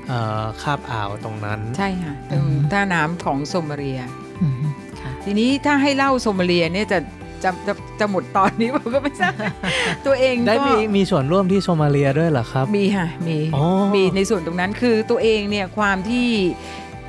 [0.08, 4.00] เอ่อคาบอ่าวตรงนั้น ใช่ค่ะตรงท่าน้ำของโซมาเลีย
[4.42, 4.89] อืมค่ะ
[5.32, 6.98] ทีนี้ถ้าให้เล่าโซมาเลียเนี่ยจะ
[7.44, 9.34] จะจะจะหมดตอนนี้ผมก็ไม่ทราบ
[10.06, 13.64] ตัวเองได้ก็มีมีส่วนร่วมที่โซมาเลียด้วยเหรอครับ มีค่ะมีอ๋อ
[13.94, 16.28] มีในส่วนตรงนั้นคือตัวเองเนี่ยความที่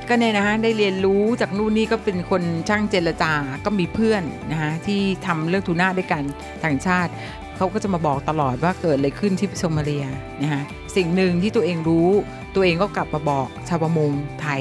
[0.08, 3.32] ก็เนี่ยนะฮะได้เรียนรู้จากนู่นนี่ก็เป็นคนช่างเจรจา
[3.64, 6.22] ก็มีเพื่อนนะฮะที่ทำเรื่องทูน่าด้วยกัน
[6.64, 7.10] ต่างชาติ
[7.56, 10.06] เขาก็จะมาบอกตลอดว่าเกิดอะไรขึ้นที่โซมาเลีย
[10.42, 10.62] นะฮะ
[10.96, 12.08] สิ่งหนึ่งที่ตัวเองรู้
[12.54, 14.10] ตัวเองก็กลับมาบอกชาวประมง
[14.42, 14.60] ไทย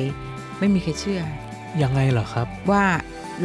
[0.59, 1.21] ไม่มีใครเชื่อ
[1.83, 2.85] ยังไงเหรอครับ ว่า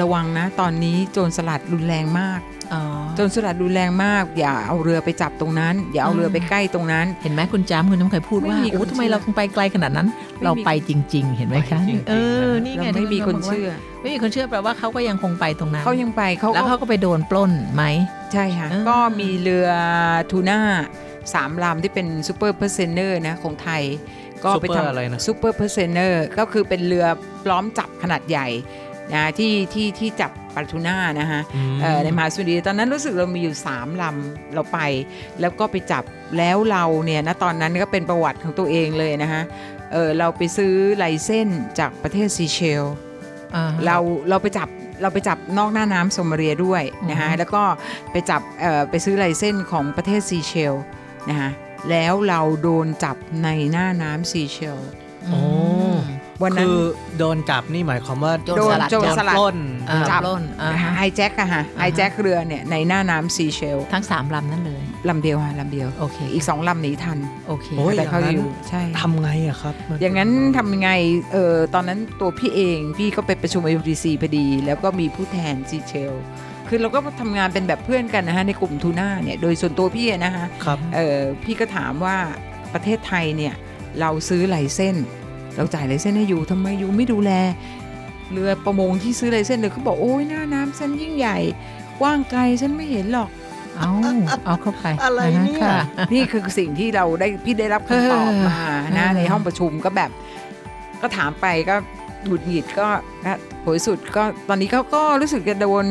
[0.00, 2.40] ระวังนะตอนนี้โจรสลัดรุนแรงมาก
[2.74, 2.82] อ๋อ
[3.16, 12.14] โจรสลัดรุนแรงมาก อย่าเอาเรือไปจับตรงนั้น อย่าเอาเรือไปใกล้ตรงนั้น เห็นไหมคุณจ้ำคุณน้ำเคยพูดว่าไม่มีคนโอ้ทำไมเชื่อเราถึงไปไกลขนาดนั้นไม่มีเราไปจริง ๆ เห็นไหมคะไปจริงๆเอ
[12.48, 13.68] อนี่ไงเราไม่มีคนเชื่อ
[14.02, 17.84] ไม่มีคนเชื่อแปลว่าเขาก็ยังคงไปตรงนั้นเขายังไปเขาแล้วก็เขาก็ไปโดนปล้นไหม
[18.32, 19.68] ใช่ค่ะเออก็มีเรือ
[20.30, 20.60] ทูน่า
[21.34, 23.82] สามลำที่เป็น super purse seiner นะของไทย
[24.46, 28.48] ก็ไป Super ทำอะไรนะ super purse seiner ก็คือเป็นเรือล้อมจับขนาดใหญ่
[29.14, 34.78] นะที่ที่ที่จับปลาทูน่านะฮะอืมเอ่อในมหาสมุทรอินเดียตอนนั้นรู้สึกเรามีอยู่ 3 ลำเราไป
[35.40, 36.02] แล้วก็ไปจับ
[36.38, 39.42] แล้วเราเนี่ยนะตอนนั้นก็เป็นประวัติของตัวเองเลยนะฮะ
[39.92, 42.84] เออเราไปซื้อไลเส้นจากประเทศซีเชล
[43.54, 43.96] อ่าเรา
[44.28, 44.68] เราไปจับ
[45.02, 47.62] เราไปจับนอกหน้าน้ำโซมาเลียด้วยนะฮะอือฮึแล้วก็
[48.12, 50.74] ไปจับเอ่อไปซื้อไลเส้นของประเทศซีเชล
[51.30, 51.50] นะฮะ
[51.90, 54.78] แล้วเราโดนจับในหน้าน้ำซีเชล
[55.30, 55.40] โอ้
[56.42, 56.80] วันนั้นคือ
[57.18, 59.56] โดนจับนี่หมายความว่าโจรสลัดโจรสลัดปล้น
[59.90, 70.90] อ่าจับปล้นอ่าฮะไฮแจ็คอะฮะไฮแจ็คเรือเนี่ยในหน้าน้ำซีเชล ทั้งสามลำนั่นเลยลำเดียวค่ะลำเดียวโอเคอีกสองลำหนีทันโอเคโอ้ยแต่เขาอย่างนั้นอยู่ใช่ทำไงอะครับมันอย่างนั้นทำยังไง
[71.32, 76.14] เออตอนนั้นตัวพี่เองพี่ก็ไปประชุม IOTC พอดี แล้วก็มีผู้แทนซีเชล
[76.68, 82.16] คือเราก็ทำงานเป็นแบบเพื่อนกันนะฮะในกลุ่มทูน่าเนี่ยโดยส่วนตัวพี่อะนะฮะครับเออพี่ก็ถามว่า
[82.74, 83.54] ประเทศไทยเนี่ย
[84.00, 84.96] เราซื้อไลเส้น
[85.56, 87.32] เราจ่ายไลเส้นให้อยู่ทำไมอยู่ไม่ดูแล
[88.32, 91.38] เรือประมงที่ซื้อไลเส้นเลยเขาบอกโอ้ยหน้าน้ำฉันยิ่งใหญ่
[92.00, 93.30] กว้างไกลฉันไม่เห็นหรอก
[93.78, 93.90] เอา
[94.46, 95.78] เอาเข้าไปอะไรเนี่ยค่ะ
[96.12, 100.10] นี่คือสิ่งที่เราได้พี่ได้รับคำตอบมาเอนะอในห้องประชุมก็แบบ
[101.00, 101.76] ก็ถามไปก็
[102.24, 102.88] หงุดหงิดก็
[103.24, 103.32] ก็
[103.64, 105.84] ผลสุดก็ตอนนี้เขาก็รู้สึกจะโดน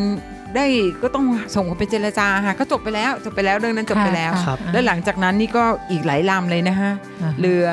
[0.56, 0.66] ได้
[1.04, 6.92] ก็ต้องส่งเขาไปเจรจาค่ะก็จบไปแล้วจบไปแล้วเรื่องนั้นจบไปแล้วค่ะครับ แล้วหลังจากนั้นนี่ก็อีกหลายลำเลยนะฮะ
[7.22, 7.66] อ่าฮะเรือ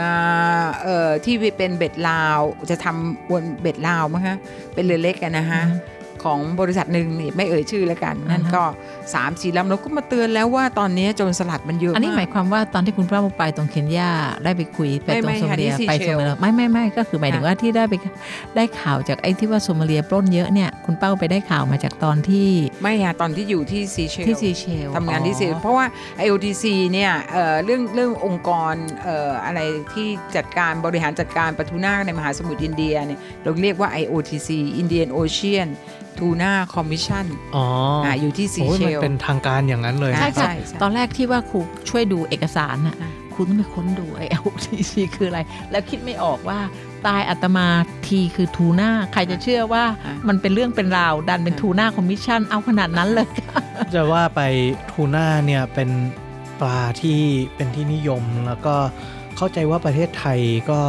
[0.83, 2.39] เอ่อที่เป็นเบ็ดลาว
[2.71, 4.37] จะทำบนเบ็ดลาวมั้งฮะ
[4.75, 5.63] เป็นเรือเล็กกันนะฮะ
[6.25, 14.11] ของบริษัทหนึ่งนี่ไม่เอ่ยชื่อแล้วกันนั่นอ่าฮะก็3ามสี่ลำเราก็มาเตือนแล้วว่าตอนนี้โจรสลัดมันเยอะอันนี้หมากมายความว่าตอนที่คุณป้าไปตรงเคนยา
[14.45, 17.95] ได้ไปคุยไปตรงไม่โซมาเลียค่ะที่ไปซีเชโซลมาเลียไม่ไม่ไม่ก็คือหมายถึงค่ะว่าที่ได้ไป
[18.57, 22.49] ได้ข่าวจากไอ้ที่ว่าโซมาเลียปล้นเยอะเนี่ยคุณป้าไปได้ข่าวมาจากตอนที่
[22.83, 25.87] ไม่ค่ะตอนที่อยู่ที่ซีเชลที่ซีเชลทำงานที่ซีเพราะว่า
[26.25, 29.61] IOTC เนี่ยเอ่อเรื่องเรื่ององค์กรเอ่ออะไร
[29.93, 34.49] ที่จัดการบริหารจัดการปลาทูน่าในมหาสมุทรอินเดียเนี่ยเราเรียกว่า IOTC
[34.83, 35.69] Indian Ocean
[36.19, 37.67] Tuna Commission อ๋อ
[38.05, 41.59] อ่าอยู่ที่ซีโอ้ยเชมันลเป็นทางการอย่างนั้นเลยใช่นะครับใช่ใช่ตอนแรกที่ว่าครู
[41.91, 46.59] ช่วยดูเอกสารน่ะค่ะครูต้องไปค้นดูไอ้ LTC คืออะไร แล้วคิดไม่ออกว่า
[47.07, 47.67] ตายอัตมา
[48.07, 53.29] ทีคือทูน่าใครจะเชื่อว่าอะมันเป็นเรื่องเป็นราว ดันเป็นอะทูน่าคอมมิชชั่นเอาขนาดนั้นเลย
[53.95, 54.41] จะว่าไป
[54.91, 55.91] ทูน่าเนี่ยเป็น
[56.61, 57.21] ปลาที่
[57.55, 58.75] เป็นที่นิยมแล้วก็
[59.43, 60.81] เข้าใจว่าประเทศไทยก็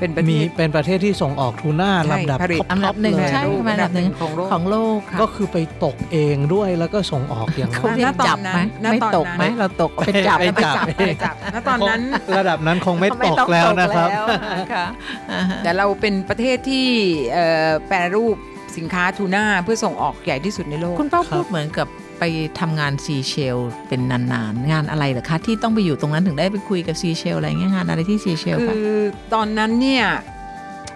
[0.00, 12.00] เป็นประเทมีศเป็นประเทศที่ส่งออกทูน่าใช่ลำดับผลิตท็อปอันดับหนึ่งเลยใช่อันดับหนึ่งของโลกของโลกค่ะก็คือไปตกเองด้วยแล้วก็ส่งออกอย่างเขานั้นเรียกจับไหมณตอนนั้นไม่ตกไหมณตอนนั้นเราตกไปจับไปไปจับจับไปจับณตอนนั้น
[12.38, 14.22] ระดับนั้นคงไม่เขาตกแล้วนะครับแล้
[14.64, 14.86] วค่ะ
[15.32, 16.86] อ่าฮะแต่เราเป็นประเทศที่
[17.32, 18.36] เอ่อแปรรูป
[18.76, 21.88] สินค้าทูน่าเพื่อส่งออกใหญ่ที่สุดในโลก คุณเป้าครับพูดเหมือนกับ
[22.20, 22.24] ไป
[22.60, 29.00] ทำงานซีเชลเป็นนานๆ งานอะไรเหรอคะ ที่ต้องไปอยู่ตรงนั้นถึงได้ไปคุยกับซีเชลอะไรเงี้ยงานอะไรที่ซีเชลคืคะอ
[29.34, 30.06] ตอนนั้นเนี่ย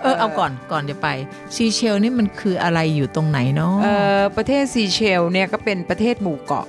[0.03, 1.09] เออเอาก่อนก่อนจะไป
[1.57, 6.67] ซีเชลนี่มันคืออะไรอยู่ตรงไหนเนาะเอ่อประเทศซีเชลเนี่ยก็เป็นประเทศหมู่เกาะ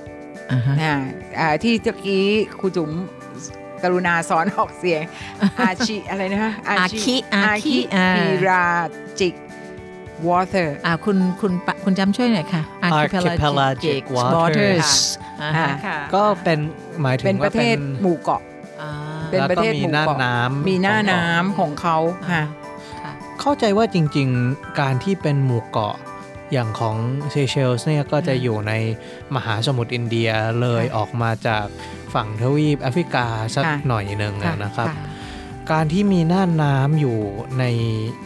[0.52, 0.94] อ่าฮะนะ
[1.38, 2.24] อ่าที่เมื่อกี้
[2.60, 2.90] ครูจุ๋ม
[3.82, 5.02] กรุณาสอนออกเสียง
[5.60, 8.64] อาชิอะไรนะฮะอาคิอาอาคิคิอ่าพิรา
[9.20, 9.34] จิก
[10.28, 12.62] วอเตอร์อ่าคุณคุณปะคุณจำช่วยหน่อยค่ะ
[12.98, 14.90] Archipelagic waters waters
[15.42, 16.58] อ่าฮะอ่าค่ะก็เป็น
[17.02, 18.42] หมายถึเป็นงปว่าระเทเป็ศนหมู่เกาะ
[18.82, 18.90] อ่า
[19.30, 21.96] เป็นประเทศแล้วก็หมู่มีหน้าเกาะน้ำมีหน้าของเกาะน้ำของเขา
[22.30, 22.42] ค่ะ
[23.02, 25.96] ค่ะเข้าใจว่าจริง ๆ การที่เป็นหมู่เกาะ
[26.52, 26.96] อย่างของ
[27.30, 28.72] เซเชลส์เนี่ยก็จะอยู่ใน
[29.34, 31.66] มหาสมุทรอินเดียเลยค่ะออกมาจาก
[32.14, 34.96] ฝั่งทวีปแอฟริกาสักค่ะหน่อยหนึ่งค่ะอะนะครับค่ะ
[35.72, 37.18] การที่มีน่านน้ำอยู่
[37.58, 38.25] ในเอ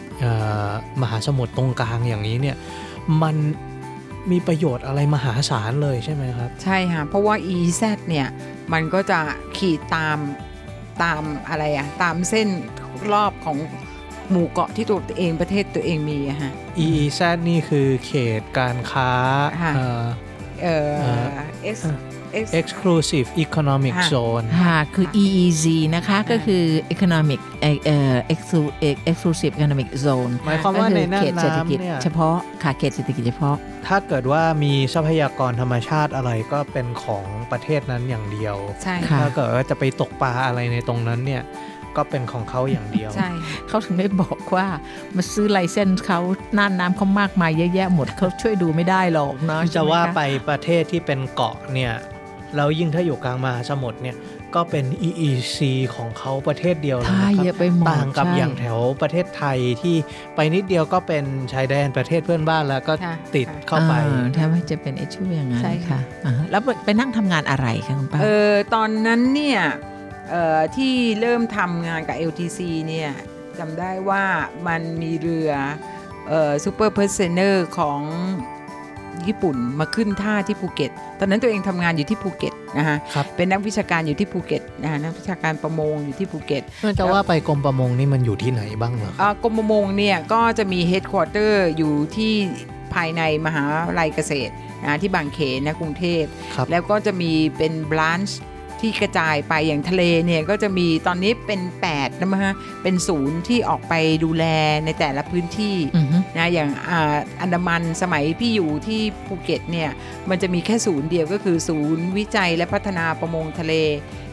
[1.01, 2.55] มหาสมุทรตรงกลางอย่างนี้เนี่ย
[3.21, 3.35] มัน
[4.31, 8.27] มีประโยชน์อะไรมหาศาลเลยใช่ไหมครับ ใช่ค่ะเพราะว่า EZ เนี่ย
[8.73, 9.19] มันก็จะ
[9.57, 10.17] ขีดตาม
[11.03, 12.47] ตามอะไรอะตามเส้น
[13.13, 13.57] รอบของ
[14.29, 16.51] หมู่เกาะที่ตัวเองประเทศตัวเองมีอะฮะ
[16.85, 19.11] EEZ นี่คือเขตการค้า
[19.63, 20.03] ค่ะเอ่อ
[20.63, 21.39] เอ่อเอ่อ
[21.75, 22.10] X เอ่อ X
[22.59, 25.65] Exclusive Economic ค่ะ Zone ค่ะคือ EEZ
[25.95, 26.63] นะคะก็คือ
[26.93, 28.73] Economic เอ่อเอ่อ Exclu-
[29.09, 33.55] Exclusive Economic Zone หมายความว่าในก็น่าเขนตเศรษฐกิจน้ำเนี่ย เฉพาะค่ะเขตเศรษฐกิจเฉพาะ
[33.87, 41.43] ถ้าเกิดว่ามีทรัพยากรธรรมชาติอะไรก็เป็นของประเทศนั้นอย่างเดียว ใช่ค่ะ ถ้าเกิดว่าจะไปตกปลาอะไรในตรงนั้นเนี่ย
[41.97, 43.29] ก็เป็นของเขาอย่างเดียว ใช่
[43.67, 44.67] เขาถึงได้บอกว่า
[45.15, 46.19] มาซื้อไลเซนส์เขา
[46.57, 51.93] น่านน้ำเขามากมายเยอะแยะหมดเขาช่วยดูไม่ได้หรอกเนาะจะใช่หมว่าคะไปประเทศที่เป็นเกาะเนี่ย
[52.55, 54.15] แล้วยิ่งถ้าอยู่กลางมหาสมุทรเนี่ย
[54.55, 55.57] ก็เป็น EEC
[55.95, 59.95] ของเขาประเทศเดียวเลยใช่นะคเยรับอะไปหมดต่างกับใช่อย่างแถวประเทศไทยที่
[60.35, 69.61] ไปนิดเดียวก็เป็นชายแดนประเทศเพื่อนบ้านแล้วก็ค่ะติดค่ะเข้าไปอ่ถ้าไม่จะเป็นไอ้ช่วอย่างนั้นใช่ค่ะค่ะอ่าฮะแล้วไปนั่งทำงานอะไรคะคุณป้าเออตอนนั้นเนี่ย
[70.29, 73.11] เอ่อที่เริ่มทำงานกับ LTC เนี่ย
[73.59, 74.23] จำได้ว่า
[74.67, 75.51] มันมีเรือ
[76.27, 78.01] เอ่อ super purse seiner ของ
[79.27, 92.33] ญี่ปุ่นมาขึ้นท่าที่ภูเก็ต ตอนนั้นตัวเองทำงานอยู่ที่ภูเก็ตนะฮะครับเป็นนักวิชาการอยู่ที่ภูเก็ตนะฮะนักวิชาการประมงอยู่ที่ภูเก็ตมันจะว่าไปกรมประมงนี่มันอยู่ที่ไหนบ้างเหรอครับอ่ากรมประมงเนี่ยก็จะมีเฮดค q u เตอร์อยู่ที่
[92.93, 93.63] ภายในมหา
[93.99, 96.23] ลัยเกษตรนะที่บางเขนนะกรุงเทพ
[96.55, 98.39] ครับแล้วก็จะมีเป็น branch
[98.81, 104.45] ที่กระจายไปอย่างทะเลเนี่ยก็จะมีตอนนี้เป็น8นะฮะเป็นศูนย์ที่ออกไปดูแล
[104.85, 109.89] ในแต่ละพื้นที่อือฮึนะอย่างอ่าอันดามันสมัยพี่อยู่ที่ภูเก็ตเนี่ย
[110.29, 113.73] มันจะมีแค่ศูนย์เดียวก็คือศูนย์วิจัยและพัฒนาประมงทะเล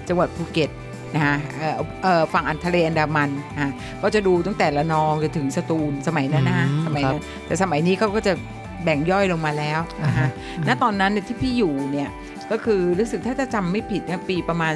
[0.08, 0.70] จังหวัดภูเก็ต
[1.14, 8.32] นะฮะเอ่อเอ่อฝั่งอันทะเลอันดามันนะฮะก็จะดูตั้งแต่ระนองจนถึงสตูลสมัยนั้นนะฮะอืมสมัยนั้นบแต่สมัยนี้เขาก็จะ
[8.84, 10.28] แบ่งย่อยลงมาแล้วนะฮะ
[10.66, 12.10] ณตอนนั้นเนี่ยที่พี่อยู่เนี่ย
[12.50, 14.74] ก็คือรู้สึกถ้าจะจำไม่ผิดนะปีประมาณ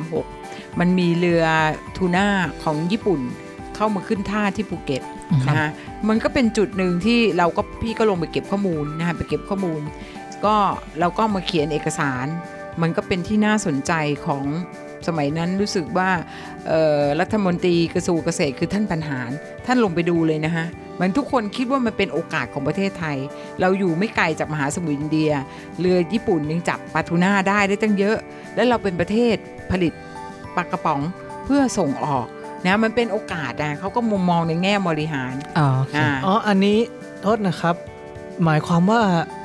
[0.00, 1.44] 2536 มันมีเรือ
[1.96, 2.26] ทูน่า
[2.64, 3.20] ของญี่ปุ่น
[3.74, 5.02] เข้ามาขึ้นท่าที่ภูเก็ต
[5.44, 5.70] ครับนะฮะ
[6.08, 9.80] มันก็เป็นจุดหนึ่งที่เราก็พี่ก็ลงไปเก็บข้อมูลนะฮะไปเก็บข้อมูล
[10.44, 10.54] ก็
[11.00, 12.26] เราก็มาเขียนเอกสาร
[12.82, 13.92] มันก็เป็นที่น่าสนใจ
[14.26, 14.44] ของ
[15.08, 16.10] สมัยนั้นรู้สึกว่า
[16.68, 19.30] เอ่อรัฐมนตรีกระทรวงเกษตรคือท่านปัญหาร
[19.66, 20.66] ท่านลงไปดูเลยนะฮะ
[21.00, 23.16] มันทุกคนคิดว่ามันเป็นโอกาสของประเทศไทย
[23.60, 25.30] เราอยู่ไม่ไกลจากมหาสมุทรอินเดีย
[25.80, 28.16] เรือญี่ปุ่นยังจับปลาทูน่าได้ได้ตั้งเยอะ
[28.54, 29.36] และเราเป็นประเทศ
[29.70, 29.92] ผลิต
[30.56, 31.00] ปลากระป๋อง
[31.44, 32.26] เพื่อส่งออก
[32.66, 36.78] นะมันเป็นโอกาสนะเขาก็มุมมองในแง่บริหารอ๋อโอเคอ่าอ๋ออันนี้
[37.22, 37.74] โทษนะครับ
[38.44, 39.02] หมายความว่า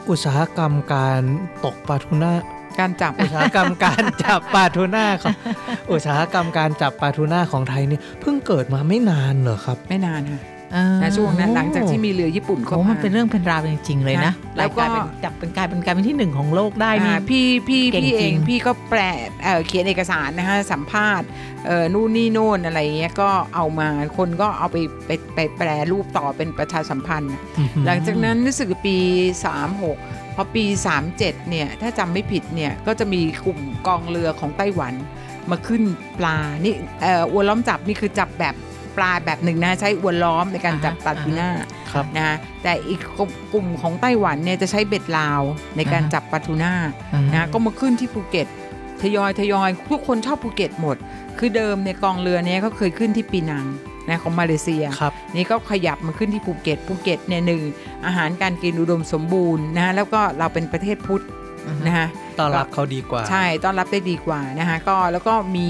[0.10, 1.22] อุตสาหกรรมการ
[1.66, 2.34] ตกปลาทูน่า
[2.80, 5.36] การจับอุตสาหกรรมการจับปลาทูน่าของ
[5.92, 10.42] อุตสาหกรรมการจับปลาทูน่าของไทยเนี่ยเพิ่งเกิดมาไม่นานเหรอครับ ไม่นานค่ะ
[10.76, 19.02] อ่านะช่วงนั้นหลังจากที่มีเรือญี่ปุ่นเข้าโอ้มามันเป็นเรื่องเป็นราวจริงๆเลยนะแล้วก็กลายเป็นจับเป็นกลายเป็นกลายเป็นที่หนึ่งของโลกได้นี่อ่าพี่พี่เก่งพี่เอจริงงพี่ก็แปล
[19.44, 21.28] เอ่อเขียนเอกสารนะฮะสัมภาษณ์
[21.68, 27.34] เอ่อนู่นนี่โน่นอะไรเงี้ยก็เอามาคนก็เอาไปไปไปแปลรูปต่อเป็นประชาสัมพันธ์
[27.86, 28.98] หลังจากนั้นรู้สึกปี
[29.62, 30.66] 36 พอปี
[31.08, 34.94] 37เนี่ยถ้าจำไม่ผิดเนี่ยก็จะมีกลุ่มกองเรือของไต้หวัน
[35.52, 35.84] มาขึ้น
[36.20, 38.56] ปลา นี่เอ่ออวนล้อมจับนี่คือจับแบบ
[38.98, 41.50] ปลาแบบหนึ่งนะใช้อวนล้อมในการจับปลาทูน่า
[41.92, 43.02] ครับนะแต่อีก
[43.54, 45.42] กลุ่มของไต้หวันเนี่ยจะใช้เบ็ดราว
[45.78, 46.74] ในการอ่าฮะจับปลาทูน่า
[47.14, 48.48] อ่านะก็มาขึ้นที่ภูเก็ต
[49.02, 50.98] ทยอยทยอยทุกคนชอบภูเก็ตหมด
[51.40, 53.66] คือเดิมในกองเรือเนี้ยเขาเคยขึ้นที่ปีนัง
[54.12, 57.62] นะของมาเลเซียครับนี่ก็ขยับมาขึ้นที่ภูเก็ตภูเก็ตเนี่ยหนึ่ง
[58.06, 61.24] อาหารการกินอุดมสมบูรณ์นะฮะแล้วก็เราเป็นประเทศพุทธ
[61.86, 62.08] นะฮะ
[62.40, 65.68] ต้อนรับเขาดีกว่า ใช่ต้อนรับได้ดีกว่านะคะก็แล้วก็มี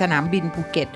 [0.00, 0.88] สนามบินภูเก็ต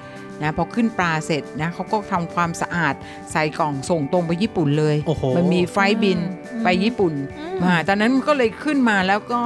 [0.42, 2.94] นะพอขึ้นปลาเสร็จนะเขาก็ทำความสะอาด
[3.32, 6.18] ใส่กล่องส่งตรงไปญี่ปุ่นเลยโอ้โหมันมีไฟล์บิน
[6.52, 9.42] อืมไปญี่ปุ่นอืมมาตอนนั้นก็เลยขึ้นมาแล้วก็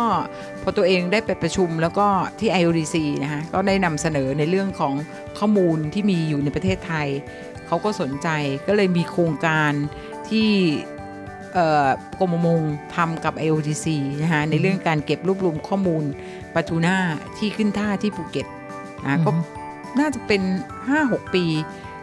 [0.62, 2.06] พอตัวเองได้ไปประชุมแล้วก็
[2.38, 4.94] ที่ IODC นะคะก็ได้นำเสนอในเรื่องของ
[5.38, 7.08] ข้อมูลที่มีอยู่ในประเทศไทย
[7.66, 8.28] เขาก็สนใจ
[8.66, 9.72] ก็เลยมีโครงการ
[10.28, 10.50] ที่
[11.54, 12.60] เอ่อกรมประมง
[12.96, 13.86] ทำกับ IODC
[14.22, 16.04] นะคะในเรื่องการเก็บรวบรวมข้อมูล
[16.54, 16.96] ปลาทูน่า
[17.38, 18.46] ที่ขึ้นท่าที่ภูเก็ต
[19.04, 19.40] นะก็อืม
[19.98, 20.42] น่าจะเป็น
[20.88, 21.44] 5-6 ปี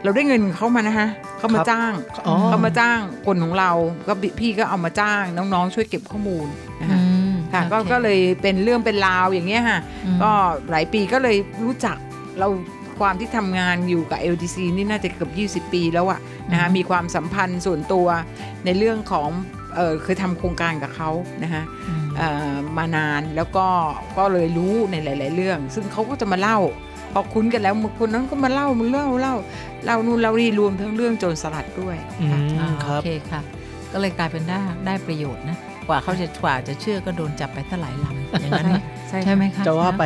[0.04, 1.94] เราได้เงินเขามานะคะเขามาครับจ้าง
[2.28, 3.72] อ๋อ เขามาจ้างคนของเรา
[4.08, 6.48] ก็พี่พี่ก็เอามาจ้างน้องๆ ช่วยเก็บข้อมูล
[6.82, 10.32] นะคะอืมค่ะก็โอคก็เลยเป็นเรื่องเป็นราวอย่างเงี้ยค่ะ อืม ก็
[10.70, 11.98] หลายปีก็เลยรู้จัก
[12.40, 12.48] เรา
[13.00, 16.20] ความที่ทำงานอยู่กับ LDC นี่น่าจะเกือบ20 ปีแล้วอะ
[16.52, 18.08] นะคะมีความสัมพันธ์ส่วนตัว
[18.66, 19.30] ในเรื่องของ
[19.76, 21.10] เออเคยทำโครงการกับเขา
[21.44, 23.66] นะคะอืม เอ่อมานานแล้วก็
[24.18, 26.58] ก็เลยรู้ในหลาย ๆ เรื่อง ซึ่งเขาก็จะมาเล่า
[27.14, 29.36] พอคุ้นกันแล้วมึงคนนั้นก็มาเล่ามึงเล่าเล่า
[29.86, 33.42] เล่านู่นเล่านี่รวมทั้งเรื่องโจรสลัดด้วยอืมอ่าครับโอเคค่ะ
[33.92, 38.78] ก็เลยกลายเป็นได้ได้ประโยชน์นะกว่าเขาจะกว่าจะเชื่อก็โดนจับไปตั้งหลายลำอย่างนั้นไหม
[39.10, 40.06] ใช่ใช่ไหมคะจะว่าไป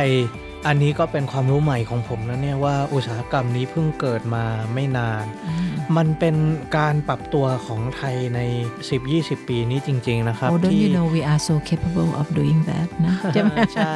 [0.66, 6.36] อันนี้ก็เป็นความรู้ใหม่ของผมนะเนี่ยว่าอุตสาหกรรมนี้เพิ่งเกิดมาไม่นานอืมมันเป็น
[6.78, 8.40] การปรับตัวของไทยใน
[8.94, 12.60] 10-20 ปีนี้จริง ๆ นะครับ Oh don't ที่ you know we are so capable of doing
[12.70, 13.94] that นะใช่ไหมใช่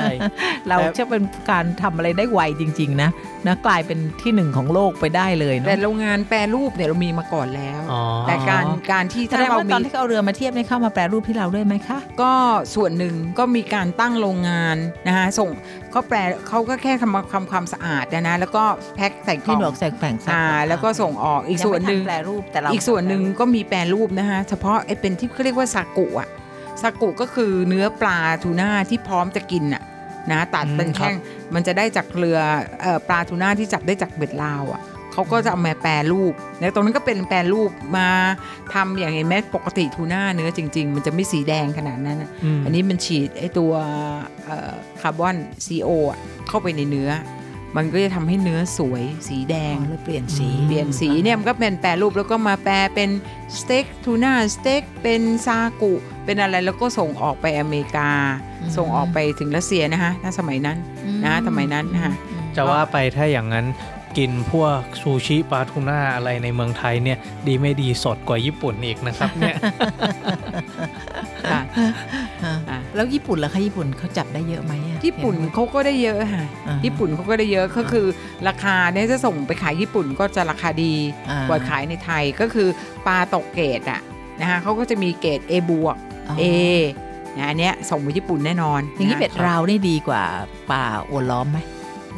[0.68, 3.10] เราแต่จะเป็นการทำอะไรได้ไวจริง ๆ นะ
[3.46, 12.32] นะกลายเป็นที่หนึ่งของโลกไปได้เลยเนแต่อะโรงงานแปรรูปเนี่ยเรามีมาก่อนแล้วอ๋อแต่การการที่แสถ้าดงเราว่าตมีอนที่เขาเอาเรือมาเทียบเนี่ยเข้ามาแปรรูปที่เราด้วยไหมคะ ก็
[12.74, 14.76] ส่วนหนึ่งก็มีการตั้งโรงงาน
[15.06, 15.48] นะคะส่ง
[15.90, 18.62] เขาแปลเขาก็แค่ทำความความสะอาดนะนะแล้วก็
[18.96, 26.28] แพ็คใส่กล่ที่องหนวกแสกแป่งอ่าแล้วก็ส่งออกอีกส่วนหนึ่ง ยัไม่ทัแปรรูปแต่เราอีกส่วนหนึ่งก็มีแปรรูปนะคะเฉพาะไอ้เป็นที่เขาเรียกว่าซากุอะ
[26.82, 29.82] ซากุก็คือเนื้อปลาทูน่าที่พร้อมจะกินอะ
[30.32, 31.16] นะตัดอืมเป็นครับแข้ง
[31.54, 32.38] มันจะได้จากเรือ
[32.80, 34.82] เอ่อปลาทูน่าที่จับได้จากเบ็ดลาวอะ
[35.18, 38.08] เขาก็จะเอามาแปรรูปแล้วตรงนั้นก็เป็นแปรรูปมา
[38.74, 43.72] ทำอย่างเห็นไหมปกติทูน่าเนื้อจริง ๆ มันจะไม่สีแดงขนาดนั้นอะมอันนี้มันฉีดไอตัว
[44.46, 47.10] เอ่อคาร์บอน CO อะเข้าไปในเนื้อ
[47.76, 53.10] มันก็จะทำให้เนื้อสวยสีแดแดงงหรือเปลี่ยนสีเปลี่ยนสีเนี่ยมันก็เป็นแปรรูปแล้วก็มาแปรเป็น
[53.58, 55.92] สเต็กทูน่าสเต็กเป็นซากุ
[56.24, 58.10] เป็นอะไรแล้วก็ส่งออกไปอเมริกา
[58.76, 60.78] ส่งออกไปถึงรัสเซียนะคะถ้าสมัยนั้น
[61.24, 62.14] นะสมัยนั้นนะคะ
[62.56, 63.66] จะว่าไปถ้าอย่างนั้น
[64.18, 69.56] กินพวกซูชิปลาทูน่าอะไรในเมืองไทยเนี่ยดีไม่ดีสดกว่าญี่ปุ่นอีกนะครับเนี่ย
[71.50, 71.60] ค่ะ
[72.44, 78.06] อ่าอะแล้วญี่ปุ่นล่ะคะญี่ปุ่นเขาจับได้เยอะไหมอะญี่ปุ่นเห็นไหมเขาก็ได้เยอะค่ะอ่าฮะญี่ปุ่นเขาก็ได้เยอะก็คือ
[78.48, 80.92] ราคาเนี่ยจะส่งไปขายญี่ปุ่นก็จะราคาดี
[81.30, 82.68] อ่ากว่าขายในไทยก็คือ
[83.06, 84.00] ปลาตกเกรดอะ
[84.40, 85.96] นะคะเขาก็จะมีเกรด A บวก
[86.28, 86.44] อ๋อ A
[87.36, 90.22] นะอันเนี้ยส่งไปญี่ปุ่นแน่นอน อย่างนี้เบ็ดะราวนี่ดีกว่า
[90.70, 91.58] ปลาอวนล้อมไหม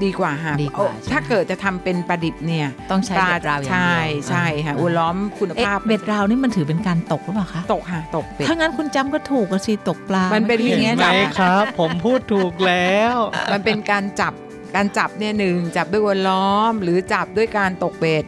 [0.04, 3.96] ดีกว่าค่ะดีกว่าโอ้ใช่ไหมถ้าเกิดจะทำเป็นปลาดิบเนี่ยต้องใช้ปลาเบ็ดราวอย่างเดียวใช่
[4.28, 13.16] ใช่ค่ะาอุล้อมคุณเอ๊ะภาพเบ็ดราวนี่มันถือเป็นการตกหรือเปล่าคะตกค่ะตกเป็ดถ้างั้นคุณจำก็ถูกอะสิตกปลา มันเป็นมื่อกี้วิธีเห็นจัไหมบครับ ผมพูดถูกแล้ว
[13.52, 14.32] มันเป็นการจับ
[14.76, 18.24] การจับเนี่ยหนึ่งจับด้วยอวนล้อม หรือจับด้วยการตกเบ็ด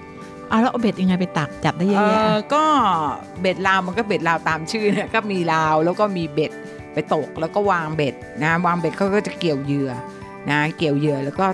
[0.48, 2.64] เอาแล้วเอาเบ็ดยังไงไปตักจับได้เยอะแยะเออก็
[3.40, 6.52] เบ็ดราวมันก็เบ็ดราวตามชื่อเนี่ยก็มีราวแล้วก็มีเบ็ด
[6.94, 9.90] ไปตกแล้วก็วางเบ็ดนะวางเบ็ดเขาก็จะเกี่ยวเหยื่อ
[10.50, 11.46] นะเกี่ยวเหยื่อแล้วก็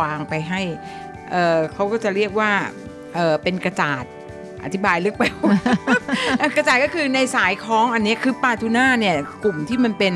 [0.00, 0.60] วางไปให้
[1.30, 2.50] เออเขาก็จะเรียกว่า
[3.14, 4.04] เออเป็นกระจาด
[4.64, 5.22] อธิบายลึกไป
[6.38, 10.14] เอ่อกระจายก็คือในสายคล้องอันนี้คือปลาทูน่าเนี่ยกลุ่มที่มันเป็น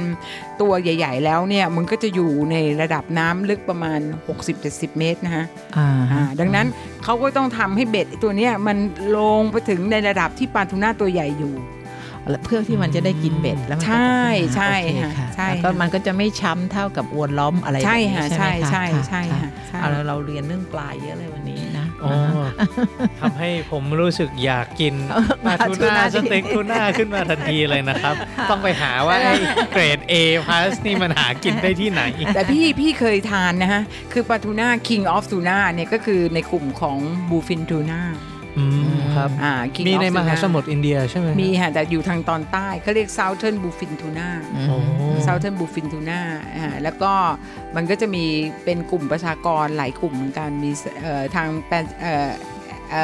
[0.61, 4.01] ตัวใหญ่ ๆ แล้วเนี่ยมันก็จะอยู่ในระดับน้ำลึกประมาณ
[4.49, 6.67] 60-70 เมตรนะฮะอ่าอ่าดังนั้น
[7.05, 8.77] เขาก็ต้องทำให้เบ็ดตัวเนี้ยมัน
[9.17, 11.55] ลงไปถึงในระดับที่ปลาทูน่าตัวใหญ่อยู่
[12.45, 14.25] เพื่อที่มันจะได้กินเบ็ดแล้วมันก็จะใช่
[14.57, 22.11] ใช่โอเคค่ะใช่แล้วก็ค่ะมันก็จะไม่ช้ำเท่ากับอวนล้อมอะไรใช่แบบนี้ค่ะใช่ใช่ไหมคะใช่ใช่ค่ะค่ะใช่เอาแล้วเราเรียนเรื่องปลาเยอะเลยวันนี้นะโอ้
[23.21, 24.95] ทำให้ผมรู้สึกอยากกิน
[25.45, 28.15] ปลาทูปลาทูน่าน่าสเต็กทูน่าขึ้นมาทันทีเลยนะครับ
[28.51, 29.35] ต้องไปหาว่าไอ้
[29.73, 30.15] เกรด A
[30.47, 32.03] พาสนี่มันหากินได้ที่ไหน
[32.35, 36.99] แต่พี่พี่เคยทานนะฮะ คือปลาทูน่า King of Tuna เนี่ยก็คือในกลุ่มของ
[37.31, 38.03] bluefin tuna
[38.35, 38.36] อืม
[39.17, 44.77] ครับอ่า King มี of ในมหา Tuna สมุทรอินเดียใช่ไหมมีค่ะแต่อยู่ทางตอนใต้เขาเรียก Southern Bluefin Tuna อืมโอ้
[45.27, 46.21] Southern Bluefin Tuna
[46.57, 47.13] อ่าแล้วก็
[47.77, 48.25] มันก็จะมี
[48.65, 50.71] เป็นกลุ่มประชากรหลายกลุ่มเหมือนกันมี
[51.03, 52.31] เอ่อทางแปซิเอ่อ
[52.91, 52.95] เ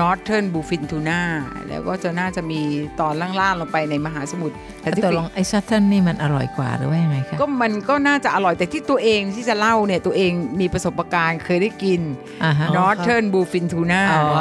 [0.00, 2.60] อ่อแปซิฟิกนี่ก็จะมี Northern Bluefin Tuna แล้วก็จะน่าจะมี
[3.00, 12.00] ตอนล่างๆลงไปในมหาสมุทรแปซิฟิกตกลงไอ้ Southern นี่มันอร่อยกว่าหรือว่ายังไงคะก็มันก็น่าจะอร่อยแต่ที่ตัวเองที่จะเล่าเนี่ยตัวเองมีประสบการณ์เคยได้กิน
[12.44, 14.34] อ่าฮะ Northern Bluefin Tuna อ๋อ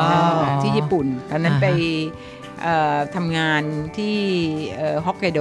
[0.44, 1.68] อ่าที่ญี่ปุ่น ตอนนั้นอ่าฮะไป
[2.64, 3.62] เอ่อทำงาน
[3.98, 4.16] ที่
[5.06, 5.40] ฮอกไกโด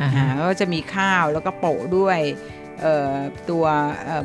[0.00, 2.59] อ่าฮะก็จะมีข้าวแล้วก็โปะด้วยเอ่อ
[3.50, 3.64] ตัว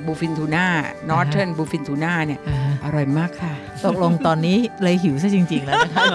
[0.06, 0.66] บูฟินทูน่า
[1.10, 3.54] Northern Bluefin Tuna เนี่ยอ่าฮะอร่อยมากค่ะ
[3.86, 6.06] ตกลงตอนนี้เลยหิวซะจริง ๆ แล้วนะคะ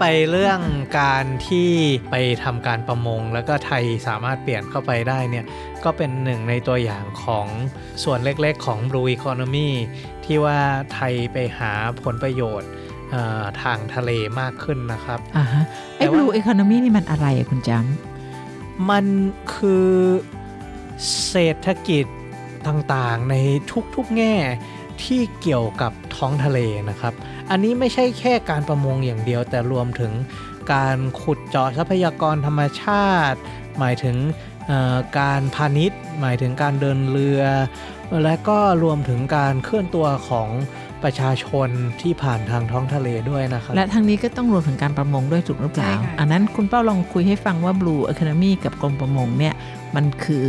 [0.00, 0.60] ไปเรื่อง
[1.00, 1.70] การที่
[2.10, 5.44] ไปทำการประมง แล้วก็ไทยสามารถเปลี่ยนเข้าไปได้เนี่ย
[5.84, 7.46] ก็เป็นหนึ่งในตัวอย่างของ
[8.04, 9.70] ส่วนเล็กๆ ของ Blue Economy
[10.24, 10.58] ที่ว่า
[10.94, 11.72] ไทยไปหา
[12.02, 12.70] ผลประโยชน์
[13.10, 15.62] เอ่อทางทะเลมากขึ้นนะครับอ่าฮะ
[15.96, 17.70] ไอ้แต่ว่า blue economy นี่มันอะไรอะคุณจ
[18.90, 19.04] มัน
[19.54, 19.88] คือ
[21.28, 22.04] เศรษฐกิจ
[22.66, 23.36] ต่างๆใน
[23.94, 24.34] ทุกๆแง่
[25.02, 26.58] ที่เกี่ยวกับท้องทะเล
[26.90, 27.14] นะครับ
[27.50, 30.12] อันนี้ไม่ใช่แค่การประมงอย่างเดียว แต่รวมถึง
[30.72, 33.38] การขุดเจาะทรัพยากรธรรมชาติ
[33.78, 34.16] หมายถึง
[34.66, 37.42] เอ่อการพาณิชย์ หมายถึงการเดินเรือ
[38.24, 40.48] และก็รวมถึงการเคลื่อนตัวของ
[41.02, 41.68] ประชาชน
[42.02, 49.54] ที่ผ่านทางท้องทะเลด้วยนะครับำและทางนี้ก็ต้องรวมถึงการประมงด้วยถูกหรือเปล่าใช่ค่ะอันนั้นคุณเป้าลองคุยให้ฟังว่า blue economy กับกรมประมงเนี่ย
[49.94, 50.44] มันคือ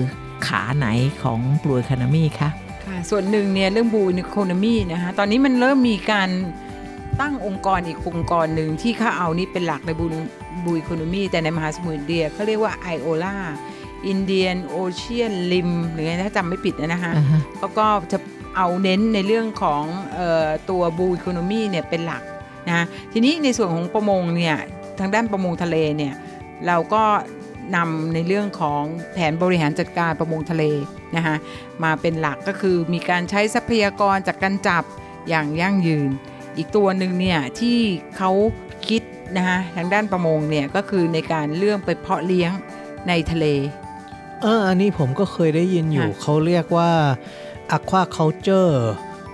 [0.48, 0.88] ขาไหน
[1.24, 2.50] ของ blue economy คะ
[2.86, 6.30] ค่ะ ส่วนหนึ่งเนี่ยเรื่องบูน e โคโนมีนะคะตอนนี้มันเริ่มมีการ
[7.22, 10.06] ตั้งองค์กรอีกองค์กรหนึ่งที่เขาเอานี่เป็นหลักในบู
[10.64, 13.36] บูอีโคโนมีแต่ในมหาสมุทรอินเดียเขาเรียกว่า IOLA
[14.12, 18.18] Indian Ocean Rim หรือไงถ้าจำไม่ผิดนะคะอ่าฮะเขาก็จะ
[18.58, 19.84] เอาเน้นในเรื่องของ
[20.16, 22.24] เออตัวบูอีโคโนมีเนี่ยเป็นหลัก
[22.68, 24.58] นะทีนี้ในส่วนของประมงเนี่ย
[25.00, 26.14] ทางด้านประมงทะเลเนี่ย
[26.68, 27.04] เราก็
[27.76, 28.84] นำในเรื่องของ
[29.14, 30.64] แผนบริหารจัดการประมงทะเล
[31.16, 31.36] นะคะ
[31.84, 34.84] มาเป็นหลักก็คือมีการใช้ทรัพยากรจากการจับ
[35.30, 36.10] อย่างยั่งยืน
[36.58, 37.78] อีกตัวหนึ่งเนี่ยที่
[38.18, 38.32] เขา
[38.88, 39.02] คิด
[39.38, 42.52] นะคะทางด้านประมงเนี่ยก็คือในการเรื่องไปเพาะเลี้ยง
[43.08, 43.46] ในทะเล
[44.42, 46.92] เอออันนี้ผมก็เคยได้ยินอยู่ค่ะเขาเรียกว่า
[47.76, 48.76] aquaculture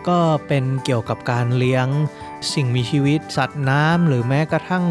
[0.07, 1.88] ก็เป็นเกี่ยวกับการเลี้ยง
[2.53, 4.84] สิ่งมีชีวิตสัตว์น้ำหรือแม้กระทั่ง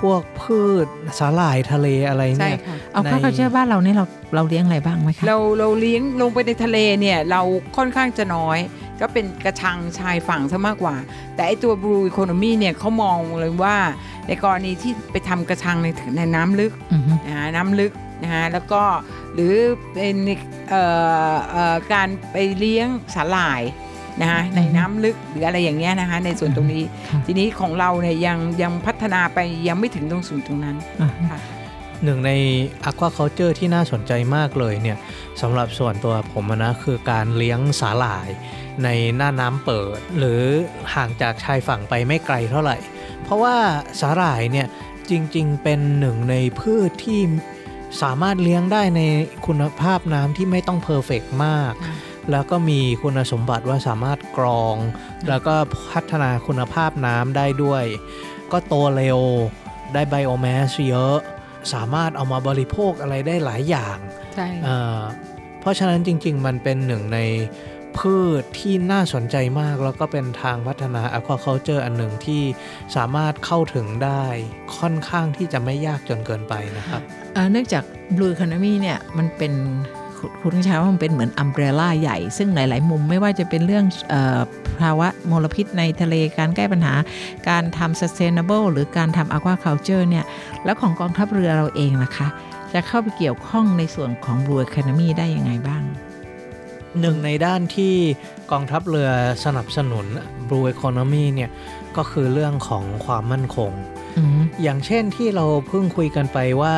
[0.00, 0.86] พวกพืช
[1.18, 7.42] สาหร่ายทะเลอะไรใช่เนี่ยค่ะเอาในข้าวเขาเชื่อบ้านเราเนี่ยเราเราเลี้ยงอะไรบ้างไหมคะเราเราเลี้ยงลงไปในทะเลเนี่ยเรา
[7.76, 8.58] ค่อนข้างจะน้อย
[9.00, 10.96] ก็เป็นกระชังชายฝั่งซะมากกว่า
[11.34, 13.76] แต่ไอตัว Blue Economy เนี่ยเขามองเลยว่า
[14.26, 17.92] ในกรณีที่ไปทำกระชังในในน้ำลึกอือฮึนะฮะน้ำลึก
[18.22, 18.82] นะฮะแล้วก็
[19.34, 19.54] หรือ
[19.92, 20.16] เป็น
[20.70, 20.82] เอ่
[21.32, 23.62] อเอ่อการไปเลี้ยงสาหร่าย
[24.20, 29.38] นะฮะในน้ำลึกหรืออะไรอย่างเงี้ยนะคะในส่วนตรงนี้ค่ะทีนี้ของเราเนี่ยยังยังพัฒนาไป
[29.68, 31.40] ยังไม่ถึงตรงส่วนตรงนั้นอ่าฮะค่ะ
[32.04, 32.32] หนึ่งใน
[32.88, 34.98] aquaculture ที่น่าสนใจมากเลยเนี่ย
[35.40, 38.28] สำหรับส่วนตัวผมอะนะคือการเลี้ยงสาหร่าย
[38.84, 40.42] ในหน้าน้ำเปิด หรือ
[40.94, 42.76] ห่างจากชายฝั่งไปไม่ไกลเท่าไหร่
[43.22, 43.56] เพราะว่า
[44.00, 44.66] สาหร่ายเนี่ย
[45.10, 47.20] จริงๆ เป็นหนึ่งในพืชที่
[48.02, 49.02] สามารถเลี้ยงได้ใน
[49.46, 51.96] คุณภาพน้ำที่ไม่ต้องเพอร์เฟกมากค่ะ
[52.30, 54.76] แล้วก็มีคุณสมบัติว่าสามารถกรอง
[55.28, 55.54] แล้วก็
[55.92, 57.84] พัฒนาคุณภาพน้ำได้ด้วย
[58.52, 59.20] ก็โตเร็ว
[59.94, 61.16] ได้ไบโอแมสเยอะ
[61.72, 63.96] สามารถเอามาบริโภคอะไรได้หลายอย่าง
[64.34, 65.00] ใช่เอ่อ
[65.60, 67.18] เพราะฉะนั้นจริง ๆ มันเป็นหนึ่งใน
[67.98, 72.42] พืชที่น่าสนใจมาก แล้วก็เป็นทางพัฒนา aquaculture อันหนึ่งที่
[72.96, 74.24] สามารถเข้าถึงได้
[74.78, 77.00] ค่อนข้างที่จะไม่ยากจนเกินไปนะครับ
[77.50, 77.84] เนื่องจาก
[78.14, 79.52] Blue Economy เนี่ยมันเป็น
[80.40, 84.40] คุณใช้ว่ามันเป็นเหมือนอัมเบรล่าใหญ่ ซึ่งหลาย ๆ มุมไม่ว่าจะเป็นเรื่องออ
[84.80, 86.94] ภาวะมลพิษในทะเลการแก้ปัญหา
[87.48, 90.24] การทำ sustainable หรือการทำ aquaculture เนี่ย
[90.64, 92.28] แล้วของกองทัพเรือเราเองนะคะ
[92.72, 95.82] จะเข้าไปเกี่ยวข้องในส่วนของ Blue Economy ได้ยังไงบ้าง
[97.00, 97.94] หนึ่งในด้านที่
[98.50, 99.10] กองทัพเรือ
[99.44, 100.06] สนับสนุน
[100.48, 101.50] Blue Economy เนี่ย
[101.96, 103.72] ก็คือเรื่องของความมั่นคง
[104.18, 106.74] อืมอย่างเช่นที่เราเพิ่งคุยกันไปว่า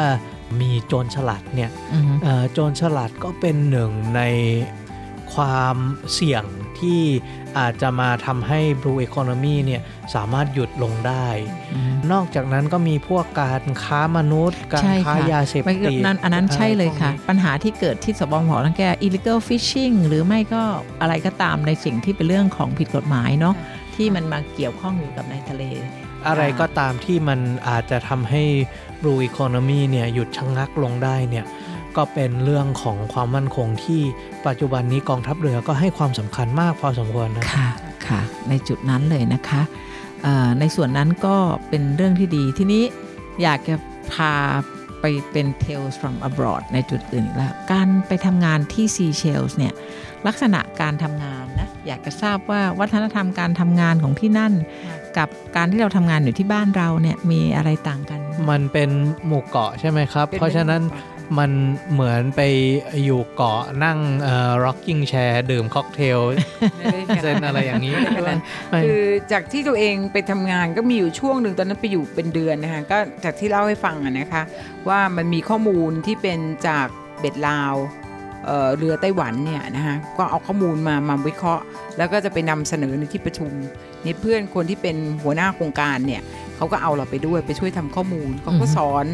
[0.61, 4.21] มีโจรฉลัดเนี่ยอืมเอ่อโจรฉลัดก็เป็นหนึ่งใน
[5.37, 5.77] ความ
[6.15, 6.45] เสี่ยง
[6.81, 7.01] ที่
[7.59, 9.83] อาจจะมาทำให้ Blue Economy เนี่ย
[10.15, 11.29] สามารถหยุดลงได้
[11.75, 20.63] อืมนอกจากนั้นก็มีพวกการค้ามนุษย์ การใช่ค้าค่ะยาเสพไม่ติดนั้นอันนั้นใช่เลยค่ะอไรพวกนี้ปัญหาที่เกิดที่สบหลังแก illegal fishing หรือไม่ก็
[21.01, 23.55] อะไรก็ตามในสิ่งที่เป็นเรื่องของผิดกฎหมายเนาะ
[23.95, 25.63] ที่มันมาเกี่ยวข้องอยู่กับในทะเล
[26.27, 28.43] อะไรก็ตามที่มันอาจจะทำให้
[29.01, 31.45] Blue Economy เนี่ยหยุดชะงงักลงได้เนี่ย
[31.97, 34.03] ก็เป็นเรื่องของความมั่นคงที่
[34.47, 37.69] ปัจจุบันนี้กองทัพเรือก็ให้ความสำคัญมากพอสมควรนะค่ะ
[38.07, 39.63] ค่ะ ในจุดนั้นเลยนะคะ
[40.23, 41.37] เอ่อในส่วนนั้นก็
[41.69, 42.83] เป็นเรื่องที่ดีทีนี้
[43.43, 43.75] อยากจะ
[44.13, 44.33] พา
[45.01, 49.75] ไปเป็น tales from abroad ในจุดอื่นอีกแล้ว การไปทำงานที่ Seychelles เนี่ย
[50.27, 54.53] ลักษณะการทำงานนะอยากจะทราบว่าวัฒนธรรมการทำงานของที่นั่น
[55.19, 58.21] กับการที่เราทำงานอยู่ที่บ้านเราเนี่ยมีอะไรต่างกัน
[58.51, 58.91] มันเป็น
[59.27, 60.83] หมู่เกาะใช่ไหมครับป็เพราะฉะนั้น
[61.39, 61.51] มัน
[61.93, 62.41] เหมือนไป
[63.05, 66.19] อยู่เกาะนั่งเอ่อ rocking chair ดื่มค็อกเทล
[67.23, 68.33] เซนอะไรอย่างนี้ไม่เป็นไร
[68.71, 74.43] ไม่คือจากที่ตัวเองไปทำงานก็มีอยู่ช่วงหนึ่งตอนนั้นไปอยู่เป็นเดือนนะคะก็จากที่เล่าให้ฟังอะนะคะ
[74.89, 76.87] ว่ามันมีข้อมูลที่เป็นจาก
[77.21, 77.75] เบ็ดราว
[78.47, 81.65] เอ่อเรือไต้หวันเนี่ยนะคะก็เอาข้อมูลมามาวิเคราะห์
[81.97, 83.51] แล้วก็จะไปนำเสนอในที่ประชุม
[84.05, 86.23] นี่เพื่อนคนที่เป็นหัวหน้าโครงการเนี่ย
[86.57, 89.07] เขาก็เอาเราไปด้วยไปช่วยทำข้อมูลเขาก็อือฮึสอน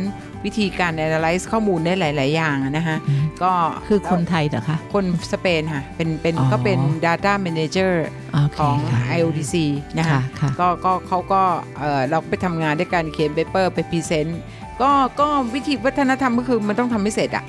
[0.45, 3.53] วิธีการ analyze ข้อมูลได้หลาย ๆ อย่างอะนะคะอืมก็
[3.89, 7.93] คือคนไทยเหรอคะ คนสเปนค่ะเป็นเป็นอ๋อก็เป็น data manager
[8.33, 9.55] โอเคของค่ะ IOTC
[9.99, 11.43] นะคะค่ะค่ะก็ก็เขาก็
[11.81, 14.41] เอ่อเราก็ไปทำงานด้วยการเขียน paper ไป present
[14.83, 14.91] ก็
[15.21, 17.45] ก็วิธีวัฒนธรรมก็คือมันต้องทำให้เสร็จอะ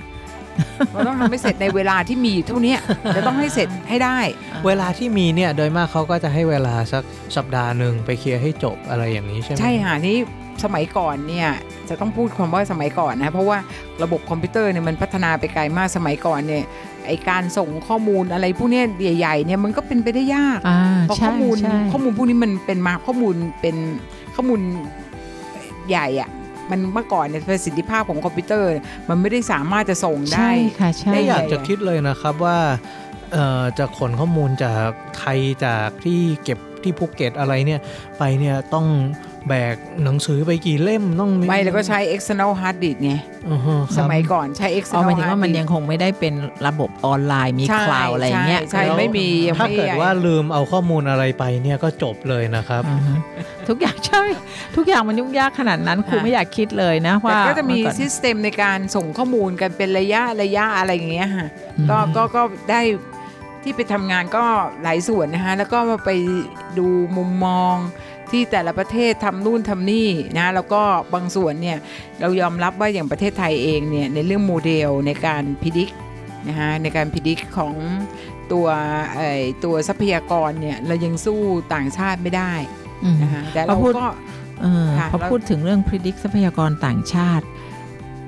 [0.93, 2.75] มันต้องทำให้เสร็จในเวลาที่มีอยู่เท่านี้
[3.15, 4.17] จะต้องให้เสร็จให้ได้
[4.65, 7.03] เวลาที่มีเนี่ยโดยมากเขาก็จะให้เวลาสัก
[7.35, 10.17] สัปดาห์หนึ่งไปเคลียร์ให้จบอะไรอย่างนี้ใช่ไหมใช่ค่ะนี่
[10.63, 11.49] สมัยก่อนเนี่ย
[11.89, 13.57] จะต้องพูดความว่าสมัยก่อนนะเพราะว่า
[14.03, 16.63] ระบบคอมพิวเตอร์เนี่ยมันพัฒนาไปไกลมากสมัยก่อนเนี่ย
[17.07, 18.85] ไอการส่งข้อมูลอะไรพวกเนี้ย
[19.19, 23.75] ใหญ่ๆเนี่ยมันก็เป็นไปได้ยากอ่าเพราะใช่ข้อมูลใช่ข้อมูลพวกนี้มันเป็นมาข้อมูลเป็น
[24.35, 24.61] ข้อมูล
[25.89, 26.29] ใหญ่อะ
[26.73, 28.69] มันเมื่อก่อนเนี่ยประสิทธิภาพของคอมพิวเตอร์
[29.09, 32.57] มันไม่ได้สามารถจะส่งได้ใช่ค่ะใช่ไม่อยากใหญ่จะคิดเลยนะครับว่า
[33.33, 37.79] เอ่อจะขนข้อมูลจากไทยจากที่เก็บ ที่ภูเก็ตอะไรเนี่ย
[38.19, 38.85] ไปเนี่ยต้อง
[39.49, 43.13] แบกหนังสือไปกี่เล่มต้องไม่แล้วก็ใช้ external hard disk ไง
[43.49, 46.33] อือฮะครับสมัยก่อนใช้เอา external หมายถึงว่า hard มัน disk ยังคงไม่ได้เป็น
[46.67, 53.13] ระบบออนไลน์มีใช่คลาวอะไรอย่างเงี้ยใช่ใช่ไม่มียังถ้าไม่เกิดว่าลืมเอาข้อมูลอะไรไปเนี่ยก็จบเลยนะครับอือฮึ
[53.67, 54.23] ทุกอย่างใช่
[54.75, 61.47] ทุกอย่างมันยุ่งยากขนาดนั้นครูค่ะไม่อยากคิดเลยนะแต่ว่าก็จะมีเอก่อนซิสเต็มในการส่งข้อมูลกันเป็นระยะระยะอะไรอย่างเงี้ยค่ะ
[61.89, 62.81] ก็ก็ก็ได้
[63.63, 64.45] ที่ไปทำงานก็
[64.83, 66.09] หลายส่วนนะคะแล้วก็มาไป
[66.77, 66.87] ดู
[67.17, 67.75] มุมมอง
[68.31, 70.81] ที่แต่ละประเทศทำนู่นทำนี่นะแล้วก็
[71.13, 71.77] บางส่วนเนี่ย
[72.19, 75.89] เรายอมรับว่าอย่างประเทศไทยเองเนี่ยในเรื่องโมเดลในการพิจิก
[76.47, 77.73] นะคะในการพิจิกของ
[78.51, 78.67] ตัว
[79.13, 79.29] ไอ้
[79.63, 81.39] ตัวทรัพยากรเนี่ยเรายังสู้
[81.73, 82.53] ต่างชาติไม่ได้
[83.03, 84.07] อืมนะคะแต่เราพอพูดก็
[84.61, 87.45] เออค่ะพอแล้วพูดถึงเรื่อง predict ทรัพยากรต่างชาติ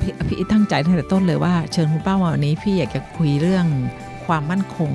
[0.02, 3.66] พี่พี่ตั้งใจตั้งแต่ต้นเลยว่าเชิญคุณป้ามาวันนี้พี่อยากจะคุยเรื่อง
[4.26, 4.92] ความมั่นคง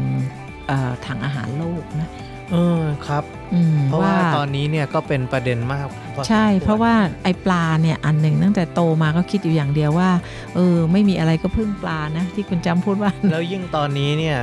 [0.69, 2.09] เอ่อทางอาหารโลกนะ
[2.53, 3.25] เออครับ
[3.55, 10.11] อืมเพราะว่าตอนนี้เนี่ยก็เป็นประเด็นมากพอสมใช่ควเพราะว่าไอปลาเนี่ยอันหนึ่งตั้งแต่โตมาก็คิดอยู่อย่างเดียวว่า
[10.55, 14.39] เออไม่มีอะไรก็พึ่งปลานะ ที่คุณจำพูดว่า แล้วยิ่งตอนนี้เนี่ย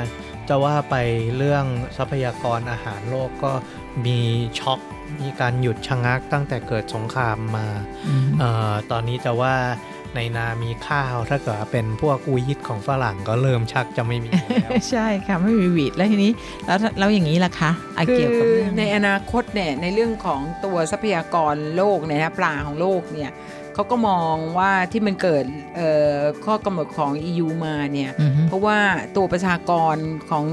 [0.49, 0.95] จะว่าไป
[1.37, 1.65] เรื่อง
[1.97, 3.51] ทรัพยากรอาหารโลกก็
[4.05, 4.19] มี
[4.59, 4.79] ช็อก
[5.21, 7.67] มีการหยุดชะงักตั้งแต่เกิดสงครามมา
[8.39, 9.55] เอ่อตอนนี้จะว่า
[10.17, 14.31] ในนามีข้าว ถ้าเกิดว่าเป็นพวกวีดของฝรั่งก็เริ่มชักจะไม่มี
[14.63, 16.31] แล้วใช่ค่ะไม่มีวีดแล้วทีนี้
[16.65, 23.31] แล้วแล้วอย่างนี้ล่ะคะไอะคืเกี่ยวกับเรื่องในอนาคตเนี่ยในเรื่องของตัวทรัพยากรโลกเนี่ยนะปลาของโลกเนี่ย
[23.73, 25.45] เขาก็มองว่าที่มันเกิด
[25.75, 26.15] เอ่อ
[26.45, 28.77] ข้อกำหนดของ EU มาเนี่ยอือฮึเพราะว่า
[29.15, 29.95] ตัวประชากร
[30.31, 30.45] ของ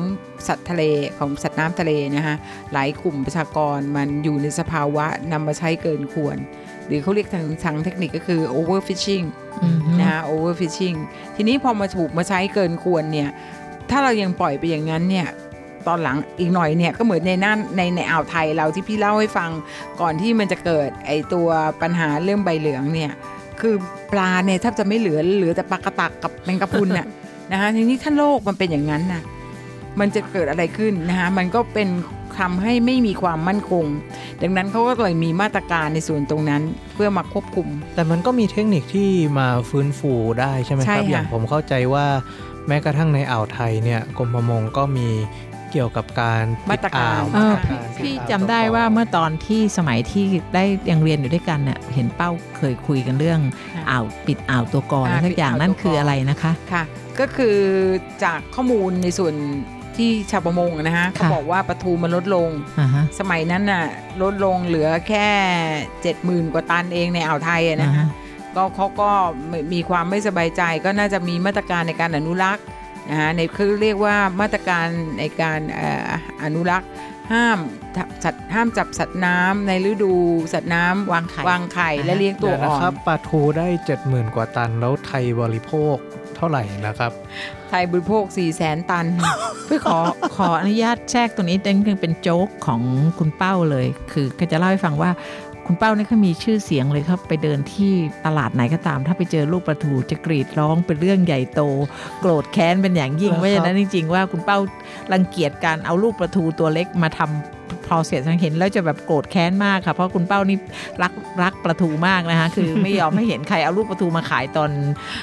[0.47, 0.83] สัตว์ทะเล
[1.19, 2.37] ของสัตว์น้ำทะเลนะคะ
[2.73, 6.39] หลายกลุ่มประชากรมันอยู่ในสภาวะนำมาใช้เกินควร
[6.87, 9.25] หรือเขาเรียกทางทางเทคนิคก็คือ overfishing
[10.01, 10.95] นะฮะ overfishing
[11.37, 13.29] ทีนี้พอมาถูกมาใช้เกินควรเนี่ย
[13.91, 15.27] ถ้าเรายังปล่อยไปอย่างนั้นเนี่ย
[15.87, 19.51] ตอนหลังอีกหน่อยเนี่ยก็เหมือนในน่านในในอ่าวไทยเราที่พี่เล่าให้ฟัง
[20.01, 21.49] ก่อนที่มันจะเกิดไอตัว
[21.83, 23.13] ปัญหาเรื่องใบเหลืองเนี่ย
[23.61, 23.75] คือ
[24.13, 27.07] ปลาเนี่ยแทบจะไม่เหลือเหลือแต่ปลากระตักกับแมงกะพรุนน่ะ
[27.53, 29.23] นะฮะทีนี้ท่านโลกมันเป็นอย่างนั้นน่ะ
[30.01, 31.89] มันจะเกิดอะไรขึ้นนะฮะมันก็เป็น
[32.39, 33.85] ทำให้ไม่มีความมั่นคง
[34.43, 36.63] ดังนั้นเขาก็เลยมีมาตรการในส่วนตรงนั้น
[36.95, 42.07] เพื่อมาควบคุม แต่มันก็มีเทคนิคที่มาฟื้นฟูได้ใช่ไหมใช่ครับค่ะอย่างผมเข้าใจว่า
[42.69, 45.09] แม้กระทั่งในอ่าวไทยเนี่ยกรมประมงก็มี
[45.73, 50.25] เกี่ยวกับการปิดมาตรการอ่วเออมาตรพี่การปิพี่จำได้ว่าเมื่อตอนที่สมัยที่
[50.55, 53.41] ได้ยังเรียนอยู่ด้วยกันเน่ะเห็นเป้าเคยคุยกันเรื่อง
[53.75, 56.85] ค่ะอ่าวปิดอ่าวตัวกรอ่าสักอย่างปิดอ่าวนั่นตัวกรคืออะไรนะคะค่ะ
[57.21, 57.57] ก็คือ
[58.25, 59.35] จากข้อมูลในส่วน
[59.99, 63.85] ที่ชาวประมงนะฮะเขาบอกว่าปลาทูมันลดลงอ่าฮะสมัยนั้นน่ะ
[64.23, 65.29] ลดลงเหลือแค่
[66.43, 68.09] 70,000กว่าตันเองในอ่าวไทยอะนะอ่าฮะฮะ
[68.57, 69.11] ก็เขาก็
[69.73, 72.65] มีความไม่สบายใจก็น่าจะมีมาตรการในการอนุรักษ์
[73.11, 74.87] นะฮะในคือเรียกว่ามาตรการ
[75.19, 76.09] ในการเอ่อ
[76.45, 76.89] อนุรักษ์
[77.33, 77.59] ห้าม
[78.25, 80.15] สัตว์ห้ามจับสัตว์น้ำในฤดู
[80.53, 85.97] สัตว์น้ำวางไข่วางไข่และเลี้ยงตัวเดี๋ยวนะอ่อครับนปลาทูได้เจ็ดหมื่นกว่าตันแล้วไทยบริโภค
[86.37, 87.13] เท่าไหร่นะครับ
[87.69, 89.07] ไทยบริโภค4 0 0แสนตัน
[89.69, 89.99] พี่ขอ
[90.37, 92.81] ขออนุญาตแทรกตรงนี้นั่นคือเป็นโจ๊กของ
[93.19, 95.11] คุณเป้าเลย คือก็จะเล่าให้ฟังว่า
[95.67, 97.93] คุณเป้านี่เขามีชื่อเสียงเลยครับไปเดินที่
[98.27, 101.61] ตลาดไหนก็ตาม ถ้าไปเจอลูกปลาทูจะกรีดร้องเป็นเรื่องใหญ่โต
[102.21, 104.59] โกรธแค้นเป็นอย่างยิ่งเหรอครับเพราะฉะนั้นจริง ๆ ว่าคุณเป้า
[105.13, 110.57] รังเกียจการเอาลูกปลาทูตัวเล็กมาทำ พอเสียเห็นแล้วจะแบบโกรธแค้นมากค่ะเพราะคุณเป้านี่
[111.03, 111.13] รัก
[111.43, 114.71] รักปลาทูมากนะคะคือไม่ยอมให้เห็นใครเอาลูกปลาทูมาขายตอน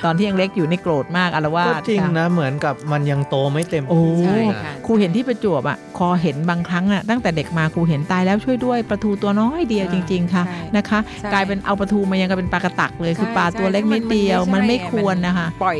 [0.05, 15.79] ตอนที่ยังเล็กอยู่นี่โกรธมากอารวาก็สจริงค่ะนะเหมือนกับมันยังโตไม่เต็มโอ้ที่ใช่นะค่ะครูเห็นที่ประจวบอะคอเห็นบางครั้งอะตั้งแต่เด็กมาครูเห็นตายแล้วช่วยด้วยปลาทูตัวน้อยเดียวจริง ๆค่ะใช่นะคะใช่กลายเป็นเอาปลาทูมายังกับเป็นปลากระตักเลยคือใช่ปลาตัวเล็กนิดเดียวใช่มันไม่ใช่ควรนะคะ ปล่อย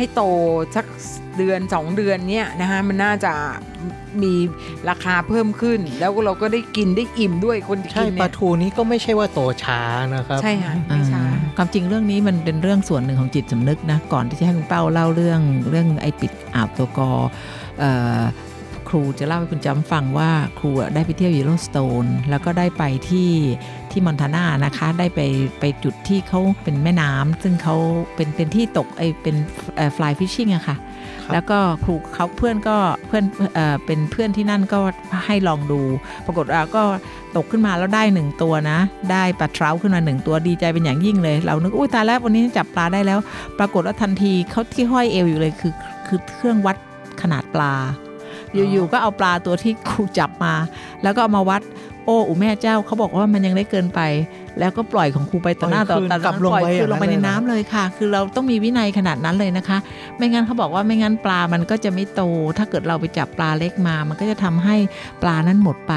[0.00, 0.24] ให้โต
[0.76, 0.86] สัก
[1.38, 3.32] เดือน 2 เดือนเนี่ยนะคะมันน่าจะ
[4.22, 4.34] มี
[4.88, 9.80] ราคาเพิ่มขึ้น แล้วเราก็ได้กินได้อิ่มด้วยคนที่ใช่กินปเนี่ลายทูนี้ก็ไม่ใช่ว่าโตช้า
[10.14, 15.40] นะครับใช่ค่ะไม่ช้าอ่าความจริงเรื่องนี้มันเป็นเรื่องส่วนหนึ่งของจิตสำนึกนะก่อนที่จะให้คุณเป้าเล่าเรื่อง
[15.70, 17.10] เรื่องไอ้ปิดอาบตัวกอ
[17.80, 18.20] เอ่อ
[18.90, 23.30] ครูจะเล่าให้คุณจำฟังว่าครูอะได้ไปเที่ยวยูโรสโตนแล้วก็ได้ไปที่
[23.90, 25.20] ที่มอนทานานะคะ ได้ไป
[25.60, 27.76] ไปจุดที่เขาเป็นแม่น้ำซึ่งเขา
[28.14, 29.36] เป็นเป็นที่ตกไอเป็น
[29.96, 30.76] ฟลายฟิชชิ่งอะค่ะ
[31.24, 32.76] ครับแล้วก็ครูเขาเพื่อนก็
[33.06, 33.24] เพื่อน
[33.54, 34.80] เอ่อเป็นเพื่อนที่นั่นก็
[35.26, 35.80] ให้ลองดู
[36.26, 36.82] ปรากฏว่าก็
[37.36, 38.78] ตกขึ้นมาแล้วได้หนึ่งตัวนะ
[39.12, 43.18] ได้ปลาเทราขึ้นมาหนึ่งตัวดีใจเป็นอย่างยิ่งเลย เรานึกอุ้ยตายแล้ววันนี้จับปลาได้แล้ว
[43.58, 45.74] ปรากฏว่าทันทีเขาที่ห้อยเอวอยู่เลยคือ
[46.06, 46.76] คือเครื่องวัด
[47.22, 47.74] ขนาดปลา
[48.54, 50.54] อยู่ๆก็เอาปลาตัวที่ครูจับมา
[51.02, 51.62] แล้วก็เอามาวัด
[52.04, 54.00] โอ้อุแม่เจ้าเขาบอกว่ามันยังเล็กเกินไป
[54.58, 59.78] แล้วก็ปล่อยของครูไปต่อหน้าต่อตาปล่อยคืนกลับลงปล่อยไปคือลงไปในน้ำเหรอน้ำเลยค่ะ คือเราต้องมีวินัยขนาดนั้นเลยนะคะ
[60.16, 62.22] ไม่งั้นเขาบอกว่าไม่งั้นปลามันก็จะไม่โต
[62.58, 64.76] ถ้าเกิดเราไปจับปลาเล็กมา มันก็จะทำให้
[65.22, 65.92] ปลานั้นหมดไป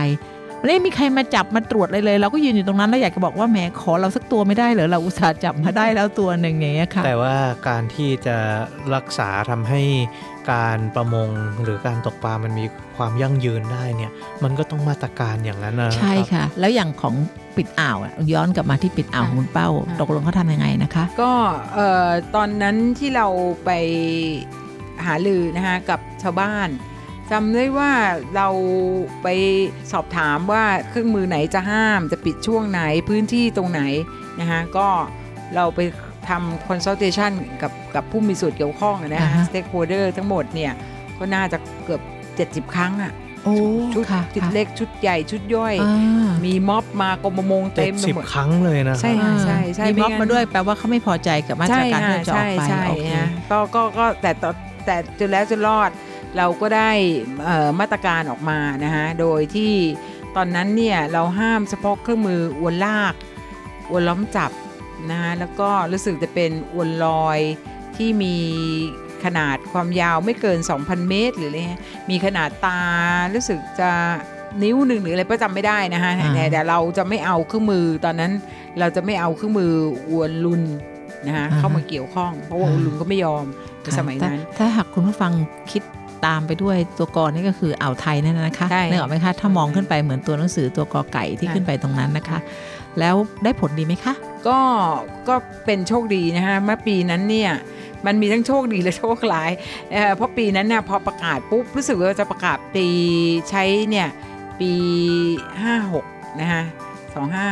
[0.68, 7.36] ไม่มีใครมาจับมาตรวจเลยเลย เราก็ยืนอยู่ตรงนั้นแล้วอยากจะบอกว่าแหมขอเราสักตัวไม่ได้เหรอเราอุตส่าห์จับมาได้แล้วตัวหนึ่งอย่างเงี้ยค่ะ แต่ว่า
[7.68, 8.38] การที่จะ
[8.96, 9.82] รักษาทำให้
[10.52, 11.30] การประมง
[11.64, 12.66] หรือการตกปลามันมี
[12.98, 14.12] ความยั่งยืนได้เนี่ย
[14.44, 17.16] มันก็ต้องมาตรการอย่างนั้นนะใช่รับค่ะ แล้วอย่างของ
[17.58, 21.32] ปิดอ่าวอะย้อนกลับมาที่ปิดอ่าวของคุณเป้าค่ะตกลงเขาทำยังไงนะคะ ก็
[21.74, 23.28] เอ่อตอนนั้นที่เรา
[23.66, 23.70] ไป
[25.06, 26.70] หาลือนะคะกับชาวบ้าน
[27.32, 27.92] จำได้ว่า
[28.36, 28.48] เรา
[29.24, 29.28] ไป
[29.92, 33.82] สอบถามว่าเครื่องมือไหนจะห้ามจะปิดช่วงไหนพื้นที่ตรงไหน
[34.40, 34.88] นะคะก็
[35.56, 35.80] เราไป
[36.30, 40.72] ทำ consultation กับกับผู้มีส่วนเกี่ยวข้องอะนะอ่าคะฮะ stakeholder ทั้งหมดเนี่ย
[41.18, 42.02] ก็น่าจะเกือบ
[42.70, 43.14] 70 ครั้งอะ
[43.46, 43.56] โอ้
[43.94, 49.34] ชุดค่ะชุดค่ะเล็กชุดใหญ่ชุดย่อยอ่ามีม็อบมากรมประมงเจ็เต็ดมไปสิบหมดครั้งเลยนะใช่ค่ะ
[49.76, 54.52] ใช่มีม็อบไม่งั้นมาด้วยแปลว่าเขาไม่พอใจกับมาตรการที่เราจะออกไปใช่โอเคใช่นะก็ก็ก็แต่ต่อ
[54.86, 55.90] แต่จนแล้วจนรอด
[56.38, 56.92] เราก็ได้
[57.44, 59.74] เอ่อมาตรการออกมานะฮะโดยที่
[60.36, 63.14] ตอนนั้นเนี่ยเราห้ามเฉพาะเครื่องมืออวนลาก
[63.90, 64.52] อวนล้อมจับ
[65.12, 67.40] นะฮะแล้วก็รู้สึกจะเป็นอวนลอย
[67.96, 68.36] ที่มี
[69.24, 72.80] ขนาดความยาวไม่เกิน 2,000 เมตร หรืออะไรเงี้ยมีขนาดตา
[73.34, 73.92] รู้สึกจะ
[74.64, 78.32] นิ้วหนึ่งหรืออะไรก็จำไม่ได้นะฮะอ่าแต่แต่เราจะไม่เอาเครื่องมือตอนนั้น
[78.80, 79.72] เราจะไม่เอาเครื่องมือ
[80.10, 80.62] อวนลุน
[81.28, 83.46] นะฮะเข้ามาเกี่ยวข้อง เพราะว่าอวนลุนก็ไม่ยอม
[83.82, 85.32] ในสมัยนั้น ถ้าถ้าหากคุณผู้ฟัง
[85.72, 85.84] คิด
[86.26, 92.40] ตามไปด้วยตัวกอนี่ก็คืออ่าวไทยนั่นนะคะใช่นึกออกไหมคะถ้ามองขึ้นไปเหมือนตัวหนังสือตัวกอไก่ที่ค่ะขึ้นไปตรงนั้นนะคะ
[93.00, 94.14] แล้วได้ผลดีไหมคะ
[94.48, 94.60] ก็
[95.28, 97.52] ก็เป็นโชคดีนะฮะเมื่อปีนั้นเนี่ย
[98.06, 99.52] มันมีทั้งโชคดีและโชคร้าย
[99.92, 102.88] เอ่อเพราะปีนั้นเนี่ยพอประกาศปุ๊บรู้สึกว่าจะประกาศปี
[103.50, 104.08] ใช้เนี่ย
[104.60, 104.72] ปี
[105.76, 106.64] 56 นะฮะ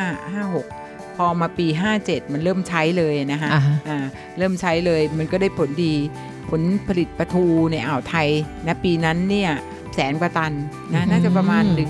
[0.02, 1.68] 2556พอมาปี
[2.00, 4.06] 57 มันเริ่มใช้เลยนะฮะอ่าฮะอ่า
[4.38, 5.94] เริ่มใช้เลยมันก็ได้ผลดี
[6.52, 8.30] ผลผลิตปลาทูในอ่าวไทย
[8.68, 9.52] นะปีนั้นเนี่ย
[9.96, 10.54] แสนกว่าตัน
[10.94, 11.90] นะน่าจะประมาณ1 1 0 0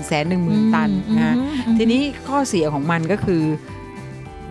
[0.58, 1.36] 0ตันนะฮะ
[1.78, 3.42] ทีนี้ข้อเสียของมันก็คือ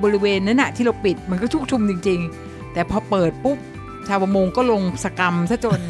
[0.04, 3.58] บริเวณนั้นนะที่เราปิดมันก็ชุกชุมจริง ๆ แต่พอเปิดปุ๊บ
[4.08, 5.82] ชาวประมงก็ลงสกรรมซะจน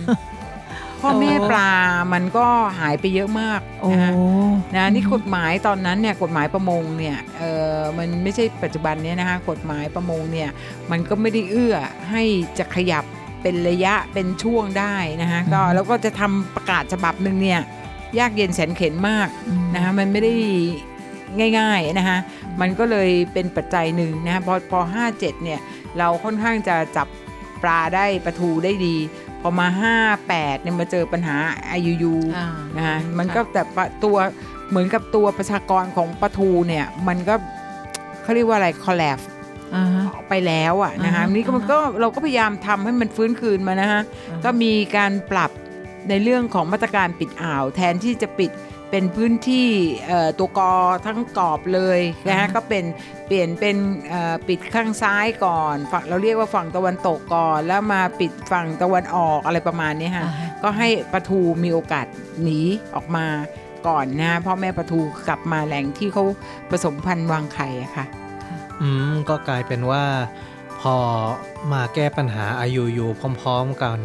[1.01, 1.71] พ่อแม่ปลา
[2.13, 2.47] มันก็
[2.79, 4.11] หายไปเยอะมากโอ้นะฮะ
[4.75, 7.43] นะนี่กฎหมายตอนนั้นเนี่ยกฎหมายประมงเนี่ยเอ
[7.73, 10.49] อมันไม่ใช่ปัจจุบันเนี้นะคะกฎหมายประมงเนี่ย
[10.91, 11.75] มันก็ไม่ได้เอื้อ
[12.11, 12.23] ให้
[12.59, 13.05] จะขยับ
[13.41, 17.59] เป็นระยะเป็นช่วงได้นะคะก็อืมแล้วก็จะทำประกาศฉบับหนึ่งเนี่ย
[18.19, 19.27] ยากเย็นแสนเข็นมาก
[19.75, 20.33] นะคะมันไม่ได้
[21.59, 22.17] ง่ายๆนะคะ
[22.61, 25.59] มันก็เลยเป็นปัจจัยหนึ่งนะคะพอพอห้าเจ็ดเนี่ย
[25.97, 27.07] เราค่อนข้างจะจับ
[27.63, 28.95] ปลาได้ปลาทูได้ดี
[29.41, 29.67] พอมา
[30.17, 31.35] 58เนี่ยมาเจอปัญหา
[31.77, 34.17] IUU อ่านะคะมันก็แต่ปะตัว
[34.69, 37.35] เหมือนกับตัวประชากรของปลาทูเนี่ยมันก็
[38.21, 39.30] เขาเรียกว่าอะไร collapse อ่าฮะ
[40.29, 44.01] ไปแล้วอะนะคะอ่าฮะนี่ก็มันก็เราก็พยายามทำให้มันฟื้นคืนมานะคะ
[44.45, 45.51] ก็มีการปรับ
[46.09, 48.51] ในเรื่องของมาตรการปิดอ่าว แทนที่จะปิด
[48.91, 49.67] เป็นพื้นที่
[50.07, 50.73] เอ่อตัวกอ
[51.05, 51.99] ทั้งกรอบเลย
[52.29, 52.83] นะฮะอ่าฮะก็เป็น
[53.27, 53.75] เปลี่ยนเป็น
[54.09, 62.05] เอ่อปิดข้างซ้ายก่อนฝั่งเราเรียกว่าฝั่งตะวันตกก่อน แล้วมาปิดฝั่งตะวันออกอะไรประมาณนี้ค่ะอ่าฮะก็ให้ปลาทูมีโอกาส
[62.43, 62.59] หนี
[62.95, 63.25] ออกมา
[63.87, 66.23] ก่อนนะพ่อแม่ปลาทูกลับมาแหล่งที่เขา
[66.69, 68.05] ผสมพันธุ์วางไข่อะค่ะ
[68.81, 70.03] อืมก็กลายเป็นว่า
[70.81, 70.95] พอ
[71.73, 73.09] มาแก้ปัญหา IUU
[73.41, 73.99] พร้อม ๆ กัน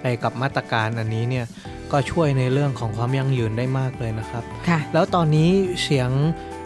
[0.00, 1.46] ไปกับมาตรการอันนี้เนี่ย
[1.92, 5.50] ก็ช่วยในเรื่องของความยั่งยืนได้มากเลยนะครับค่ะแล้วตอนนี้
[5.82, 6.10] เสียง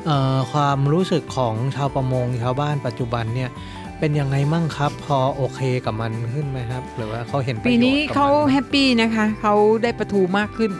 [0.07, 3.51] เอ่อความรู้สึกของชาวประมงชาวบ้านปัจจุบันเนี่ย
[3.99, 10.71] เป็นยังไงมั่งครับ พอโอเคกับมันขึ้นไหมครับ หรือว่าเขาเห็นประปีโยชน์นี้กับเขามัน happy นะคะเขาได้ปลาทูมากขึ้น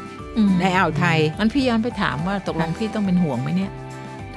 [0.47, 3.71] มในอ่าวไทยงั้นพี่ย้อนไปถามว่าตกลงพี่ต้องเป็นห่วงไหมเนี่ย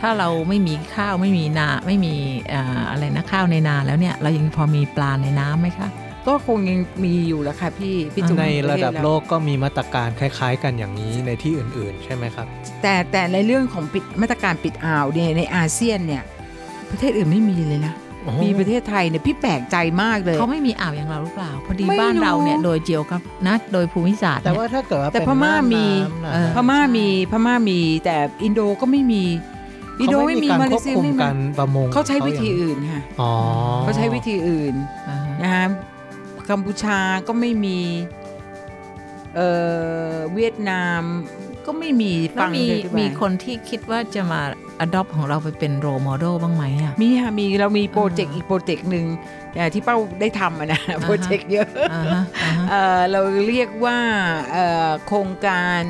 [0.01, 2.13] ถ้าเราไม่มีข้าวไม่มีนาไม่มี
[2.53, 12.47] อ่าอะไรนะข้าวในนาแล้วเนี่ย เรายังพอมีปลาในน้ำไหมคะกก็คงยังมีอยู่แล้วค่ะพี่พี่จุ๋มในระดับปเทศเาโลกก็มีมาตรการคล้าย ๆ กันอย่างนี้ในที่อื่นๆ ใช่ไหมครับ
[12.81, 16.23] แต่แต่ในเรื่องของปิดมาตรการปิดอ่าวเนี่ยในอาเซียนเนี่ย
[16.91, 17.93] ประเทศอื่นไม่มีเลยนะ
[18.23, 29.23] โอ้โหมีประเทศไทยเนี่ยพี่แปลกใจมากเลยเขาไม่มีอ่าวอย่างเราหรือเปล่า พอดีไม่บ้านเราเนี่ยรู้โดยเจียวกับนะโดยภูมิศาสตร์แต่เนี่ยว่าถ้าเกิดว่าแต่เป็นพม่ามีน้ำนะเออพม่ามีพม่ามีแต่อินโดก็ไม่มี
[30.01, 33.31] อินโดไม่มีเขมาเลควบเซียคุมไม่มีการประมงเขาใช้วิธีย่างอื่นค่ะอ๋อ
[33.81, 34.75] เขาใช้วิธีอื่น
[35.09, 35.65] อ่าฮะนะฮะ
[36.49, 37.79] กัมพูชาก็ไม่มี
[39.35, 39.49] เอ่
[40.11, 41.01] อเวียดนาม
[41.65, 44.41] ก็ไม่มีแล้ฟัวงมีเลยดีกว่ามีคนที่คิดว่าจะมา
[44.85, 49.05] adopt ของเราไปเป็น role model บ้างไหมอะมีค่ะมีเรามีโปรเจกต์อีกโปรเจกต์หนึ่ง
[49.51, 53.97] แต่ที่เป้าได้ทำอะนะโปรเจกต์เยอะอ่าฮะอ่าฮะเอ่อเราเรียกว่า
[54.51, 55.83] เอ่อโครงการ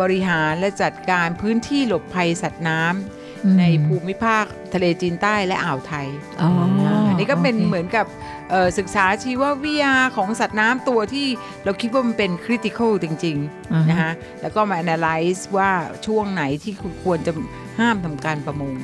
[0.00, 6.06] บริหารและจัดการพื้นที่หลบภัยสัตว์น้ำในภูมิภาคทะเลจีนใต้และอ่าวไทย
[6.42, 8.06] อ๋ออัอันนี้ก็เป็นเหมือนกับ
[8.50, 11.26] เอ่อศึกษาชีววิทยาของสัตว์น้ำตัวที่
[11.64, 15.70] เราคิดว่ามันเป็นคริติคอลจริงๆนะฮะแล้วก็มา analyze ว่า
[16.06, 17.32] ช่วงไหนที่คุณควรจะ
[17.78, 18.74] ห้ามทำการประมง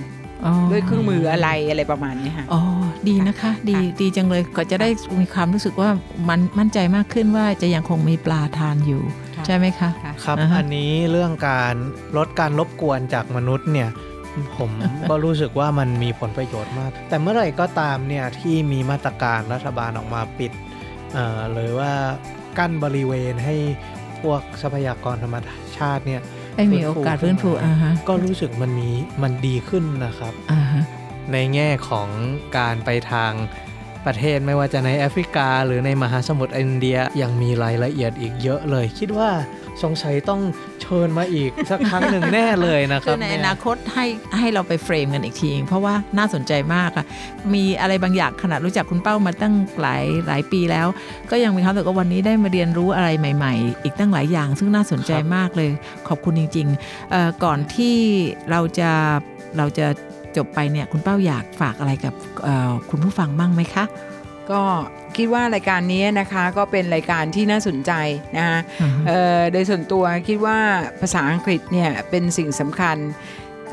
[0.70, 2.60] ด้วยเครื่องมืออะไรอะไรประมาณนี้ค่ะ อ๋อ
[3.08, 4.88] ดีนะคะ ดีค่ะดีจังเลย ก็จะได้
[5.20, 5.90] มีความรู้สึกว่า
[6.28, 11.74] มันมั่นใจมากขึ้นว่าจะยังคงมีปลาทานอยู่ค่ะ ใช่ไหมคะค่ะครับอ่าฮะอันนี้เรื่องการ
[12.16, 13.88] ลดการรบกวนจากมนุษย์เนี่ย
[14.56, 14.70] ผม
[15.08, 20.52] ก็รู้สึกว่ามันมีผลประโยชน์มาก แต่เมื่อไหร่ก็ตามเนี่ยที่มีมาตรการรัฐบาลออกมาปิด
[21.14, 21.92] เอ่อหรือว่า
[22.58, 23.56] กั้นบริเวณให้
[24.22, 25.36] พวกทรัพยากรธรรม
[25.78, 26.22] ชาติเนี่ย
[26.56, 28.90] ให้มีโอกาสฟื้นฟูอ่าฮะก็รู้สึกมันมี
[29.22, 30.82] มันดีขึ้นนะครับอ่าฮะ
[31.32, 32.08] ในแง่ของ
[32.58, 33.32] การไปทาง
[34.06, 39.30] ประเทศไม่ว่าจะในแอฟริกา หรือในมหาสมุทรอินเดียยังมีรายละเอียดอีกเยอะเลย คิดว่า
[39.82, 40.40] สงสัยต้อง
[40.82, 44.06] เชิญมาอีกสักครั้งหนึ่งแน่เลยนะคคืรับอในเยอนาคตให้
[44.38, 47.04] ให้เราไปเฟรมกันอีกที เพราะว่าน่าสนใจมากอะ
[47.54, 50.86] มีอะไรบางอย่างขนาดรู้จักคุณเป้ามาตั้งหลายหลายปีแล้ว
[51.30, 55.70] ก็ยังมีความรู้สึกว่าวันนี้ได้มาเรียนรู้อะไรใหม่ ๆ อีกตั้งหลายอย่าง ซึ่งน่าสนใจมากเลย
[56.08, 57.96] ขอบคุณจริงๆเอ่อก่อนที่
[58.50, 58.90] เราจะ
[59.58, 59.86] เราจะ
[60.36, 62.14] จบไปเนี่ยคุณเป้าอยากฝากอะไรกับ
[62.44, 63.84] เอ่อคุณผู้ฟังบ้างไหมคะ
[64.50, 64.62] ก็
[65.16, 67.92] คิดว่ารายการนี้นะคะก็เป็นรายการที่น่าสนใจ
[68.36, 68.58] นะคะ
[69.06, 70.58] เอ่อโดยส่วนตัวคิดว่า
[71.00, 72.96] ภาษาอังกฤษเนี่ยเป็นสิ่งสำคัญ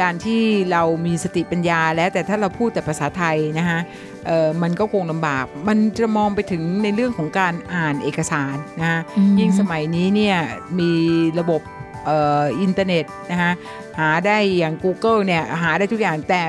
[0.02, 3.80] การที่เรามีสติปัญญาแล้วแต่ถ้าเราพูดแต่ภาษาไทยนะคะ
[4.26, 10.38] เอ่อมันก็คงลำบาก มันจะมองไปถึงในเรื่องของการอ่านเอกสารนะคะอืมยิ่งสมัยนี้เนี่ย
[10.80, 10.92] มี
[11.40, 11.62] ระบบ
[12.06, 13.52] เอ่ออินเทอร์เน็ตนะคะ
[14.00, 16.42] หาได้อย่าง Google เนี่ยหาได้ทุกอย่างแต่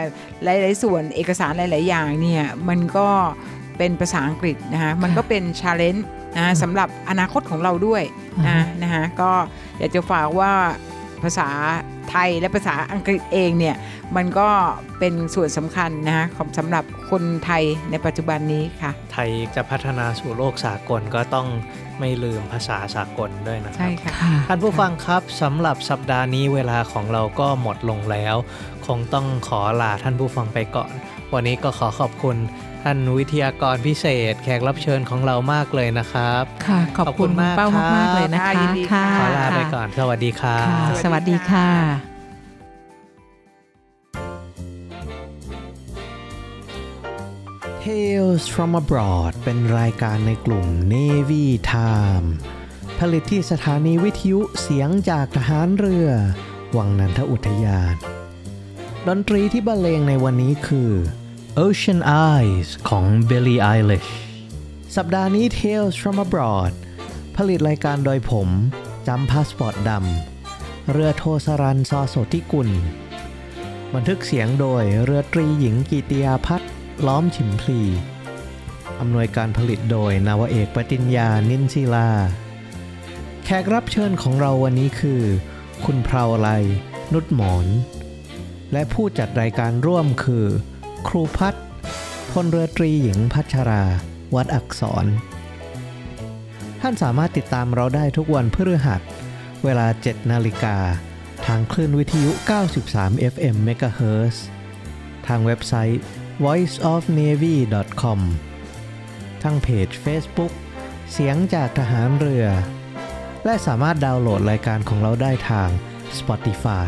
[0.44, 3.08] หลาย ๆ ส่วนเอกสารหลาย ๆ อย่างเนี่ยมันก็
[3.78, 8.02] เป็นภาษาอังกฤษนะคะมันก็เป็น challenge นะสำหรับอนาคตของเราด้วย
[8.48, 9.30] นะนะคะก็
[9.78, 10.52] อยากจะฝากว่า
[11.22, 11.48] ภาษา
[12.10, 13.76] ไทยและภาษาอังกฤษเองเนี่ย
[14.16, 14.48] มันก็
[14.98, 21.48] เป็นส่วนสำคัญนะคะของสำหรับคนไทยในปัจจุบันนี้ค่ะ ไทยจะพัฒนาสู่โลกสากลก็ต้อง
[21.98, 28.36] ไม่ลืมภาษาสากลด้วยนะครัใช่บค่ะค่ะท่านผู้ฟังครับสำหรับสัปดาห์นี้เวลาของเราก็หมดลงแล้ว
[28.86, 30.92] คงต้องขอลาท่านผู้ฟังไปก่อน
[31.34, 32.36] วันนี้ก็ขอขอบคุณ
[32.82, 41.68] ท่านวิทยากรพิเศษ แขกรับเชิญของเรามากเลยนะครับ ค่ะ ขอบขอบคุคุณณคุณมากเป้ามาก ๆ เลยนะค่ะคะยินดีค่ะขอลาไปค่ะก่อน สวัสดีครัค่ะบสวัสดีค่ะ
[47.84, 52.26] Tales from abroad เป็นรายการในกลุ่ม Navy Time
[52.98, 56.08] ผลิตที่สถานีวิทยุเสียงจากทหารเรือ
[56.76, 57.94] วังนันทอุทยาน
[59.08, 60.92] ดนตรีที่บรรเลงในวันนี้คือ
[61.64, 62.00] Ocean
[62.30, 64.10] Eyes ของ Billie Eilish
[64.96, 66.72] สัปดาห์นี้ Tales from abroad
[67.36, 68.48] ผลิตรายการโดยผม
[69.08, 72.70] จำพาสปอร์ตดำ เรือโทสรันซอโสติกุล
[73.94, 76.70] บันทึกเสียงโดยเรือตรีหญิงกิติยาพัฒน์
[77.06, 77.80] ล้อมฉิมพลี
[79.00, 82.10] อำนวยการผลิตโดยนาวเอกปติญญานินศิลา
[83.44, 85.22] แขกรับเชิญของเราวันนี้คือ
[85.84, 86.48] คุณเพราไล
[87.12, 87.66] นุชหมอน
[88.72, 90.46] และผู้จัดรายการร่วมคือ
[91.06, 91.64] ครูพัฒน์
[92.32, 93.84] พลเรือตรีหญิงพัชรา
[94.34, 95.06] วัดอักษร
[96.80, 99.00] ท่านสามารถติดตามเราได้ทุกวันพฤหัส
[99.64, 100.76] เวลา 7 นาฬิกา
[101.46, 102.30] ทางคลื่นวิทยุ
[102.80, 104.36] 93 FM MHz
[105.26, 106.00] ทางเว็บไซต์
[106.44, 108.20] voiceofnavy.com
[109.42, 110.52] ทางเพจ Facebook
[111.12, 112.46] เสียงจากทหารเรือ
[113.44, 115.68] และสามารถดาวน์โหลดรายการของเราได้ทาง
[116.18, 116.86] Spotify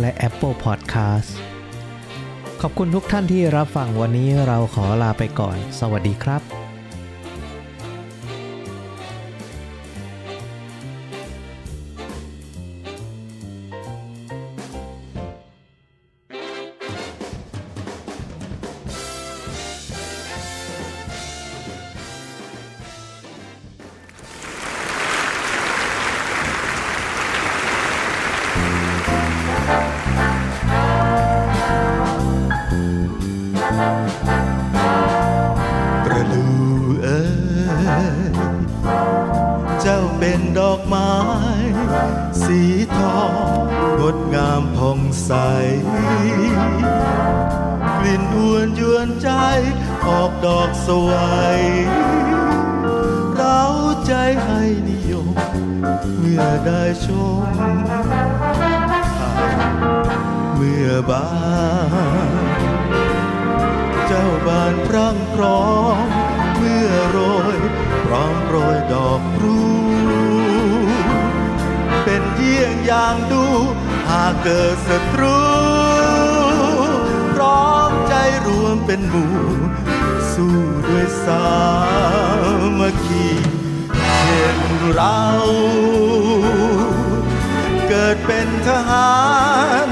[0.00, 1.30] และ Apple Podcast
[2.66, 6.63] ขอบคุณทุกท่านที่รับฟังวันนี้เราขอลาไปก่อน สวัสดีครับ
[36.04, 36.48] ประดู
[37.02, 37.22] เอ๋
[38.30, 38.32] ย
[39.80, 41.12] เจ้าเป็นดอกไม้
[42.42, 42.60] สี
[42.96, 43.64] ทอง
[44.00, 45.32] งดงามผ่องใส
[47.98, 49.30] กลิ่นอวนยวนใจ
[50.08, 51.10] ออกดอกสว
[51.58, 51.60] ย
[53.36, 53.62] เรา
[54.06, 54.12] ใจ
[54.44, 55.34] ให้นิยม
[56.18, 57.06] เมื่อได้ช
[57.40, 57.42] ม
[60.56, 61.26] เมื่อบา
[62.42, 62.43] น
[64.94, 65.64] รั่งพร้อ
[66.04, 66.06] ม
[66.56, 67.18] เมื่อโร
[67.54, 67.58] ย
[68.04, 69.60] พร้อมโรยดอกรู
[72.04, 73.44] เป็นเยี่ยงอย่างดู
[74.10, 75.40] หากเกิดศัตรู
[77.34, 78.14] พร้อมใจ
[78.46, 79.36] รวมเป็นหมู่
[80.32, 81.46] สู้ด้วยสา
[82.78, 83.26] มัคคี
[84.20, 84.58] เช่น
[84.94, 85.20] เรา
[87.88, 89.14] เกิดเป็นทหา
[89.84, 89.86] ร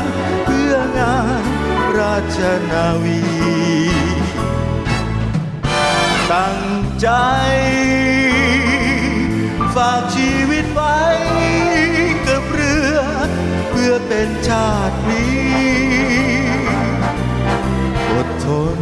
[0.44, 1.44] เพื่องาน
[1.98, 2.38] ราช
[2.72, 3.20] นาวี
[6.32, 6.60] ตั้ง
[7.00, 7.08] ใจ
[9.74, 11.00] ฝากชีวิตไว้
[12.26, 12.96] กับเรือ
[13.70, 15.52] เพื่อเป็นชาตินี้
[18.10, 18.80] อดทน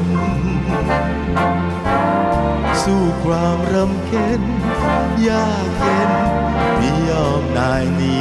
[2.83, 4.43] สู้ความรำเค็ญ
[5.29, 6.13] ยากเย็น
[6.77, 8.21] ไม่ยอมนายหนี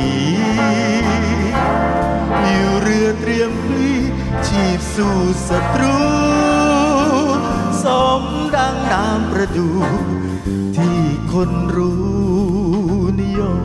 [2.44, 3.92] อยู่เรือเตรียมพลี
[4.48, 5.18] ชีพสู้
[5.48, 5.98] ศัตรู
[7.84, 7.86] ส
[8.22, 8.24] ม
[8.56, 9.70] ดังน้ำประดู
[10.76, 11.00] ที่
[11.34, 12.00] คนรู้
[13.20, 13.64] นิยม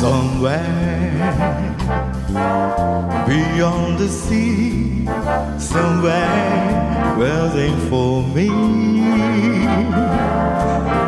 [0.00, 1.32] Somewhere
[3.26, 5.06] beyond the sea,
[5.58, 8.48] somewhere waiting for me.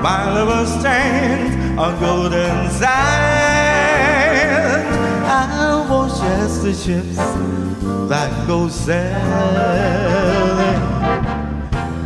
[0.02, 3.39] My lover stands on golden sand.
[6.70, 7.16] The ships
[8.08, 9.02] that go sailing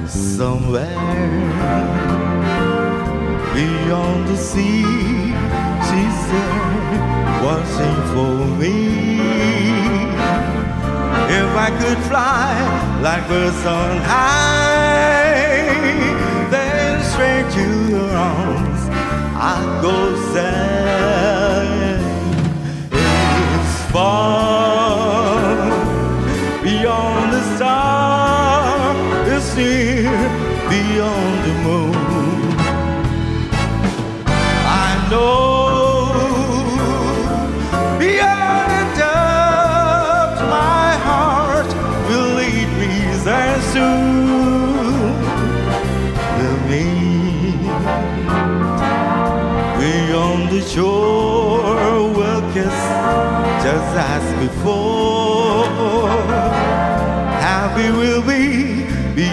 [0.08, 0.88] somewhere
[3.52, 4.84] beyond the sea.
[5.86, 6.84] She's there
[7.44, 8.76] watching for me.
[11.40, 12.50] If I could fly
[13.02, 15.44] like birds on high,
[16.50, 18.82] then straight to her arms
[19.36, 19.96] I'd go
[20.32, 21.43] sailing
[23.94, 24.73] far.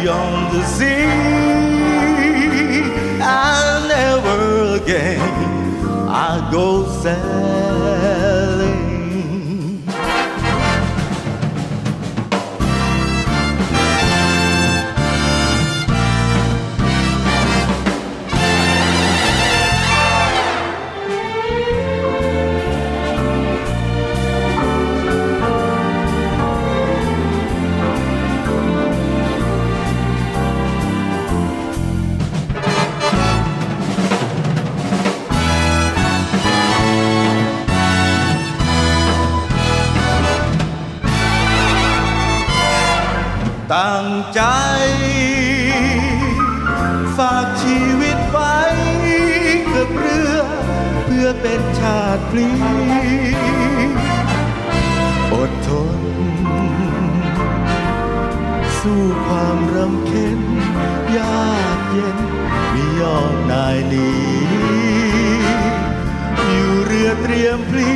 [0.02, 1.06] Beyond the sea.
[3.22, 5.20] I'll never again
[6.10, 7.61] I'll go sailing.
[43.76, 44.42] ตั้งใจ
[47.18, 48.60] ฝากชีวิตไว้
[49.74, 50.38] กับเรือ
[51.06, 52.50] เพื่อเป็นชาติพลี
[55.34, 56.00] อดทน
[58.80, 60.40] สู้ความรำเค็ญ
[61.18, 62.18] ยากเย็น
[62.72, 64.10] ไม่ยอมนายหนี
[66.48, 67.92] อยู่เรือเตรียมพลี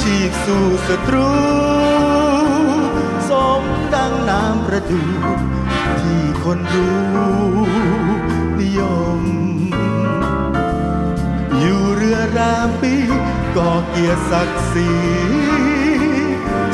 [0.00, 1.30] ชีพสู้ศัตรู
[4.28, 5.02] น้ำประดู
[6.00, 6.96] ที่คนรู้
[8.58, 8.80] นิย
[9.18, 9.20] ม
[11.58, 12.94] อยู่เรือรามปี
[13.56, 14.90] ก่อเกียรติศักดิ์ศรี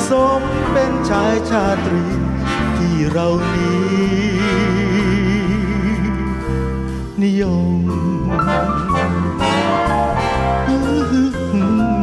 [0.09, 0.43] สม
[0.73, 2.05] เป็นชายชาตรี
[2.77, 4.03] ที่เรานี้
[7.23, 7.83] นิยม
[11.55, 12.02] Mm-hmm.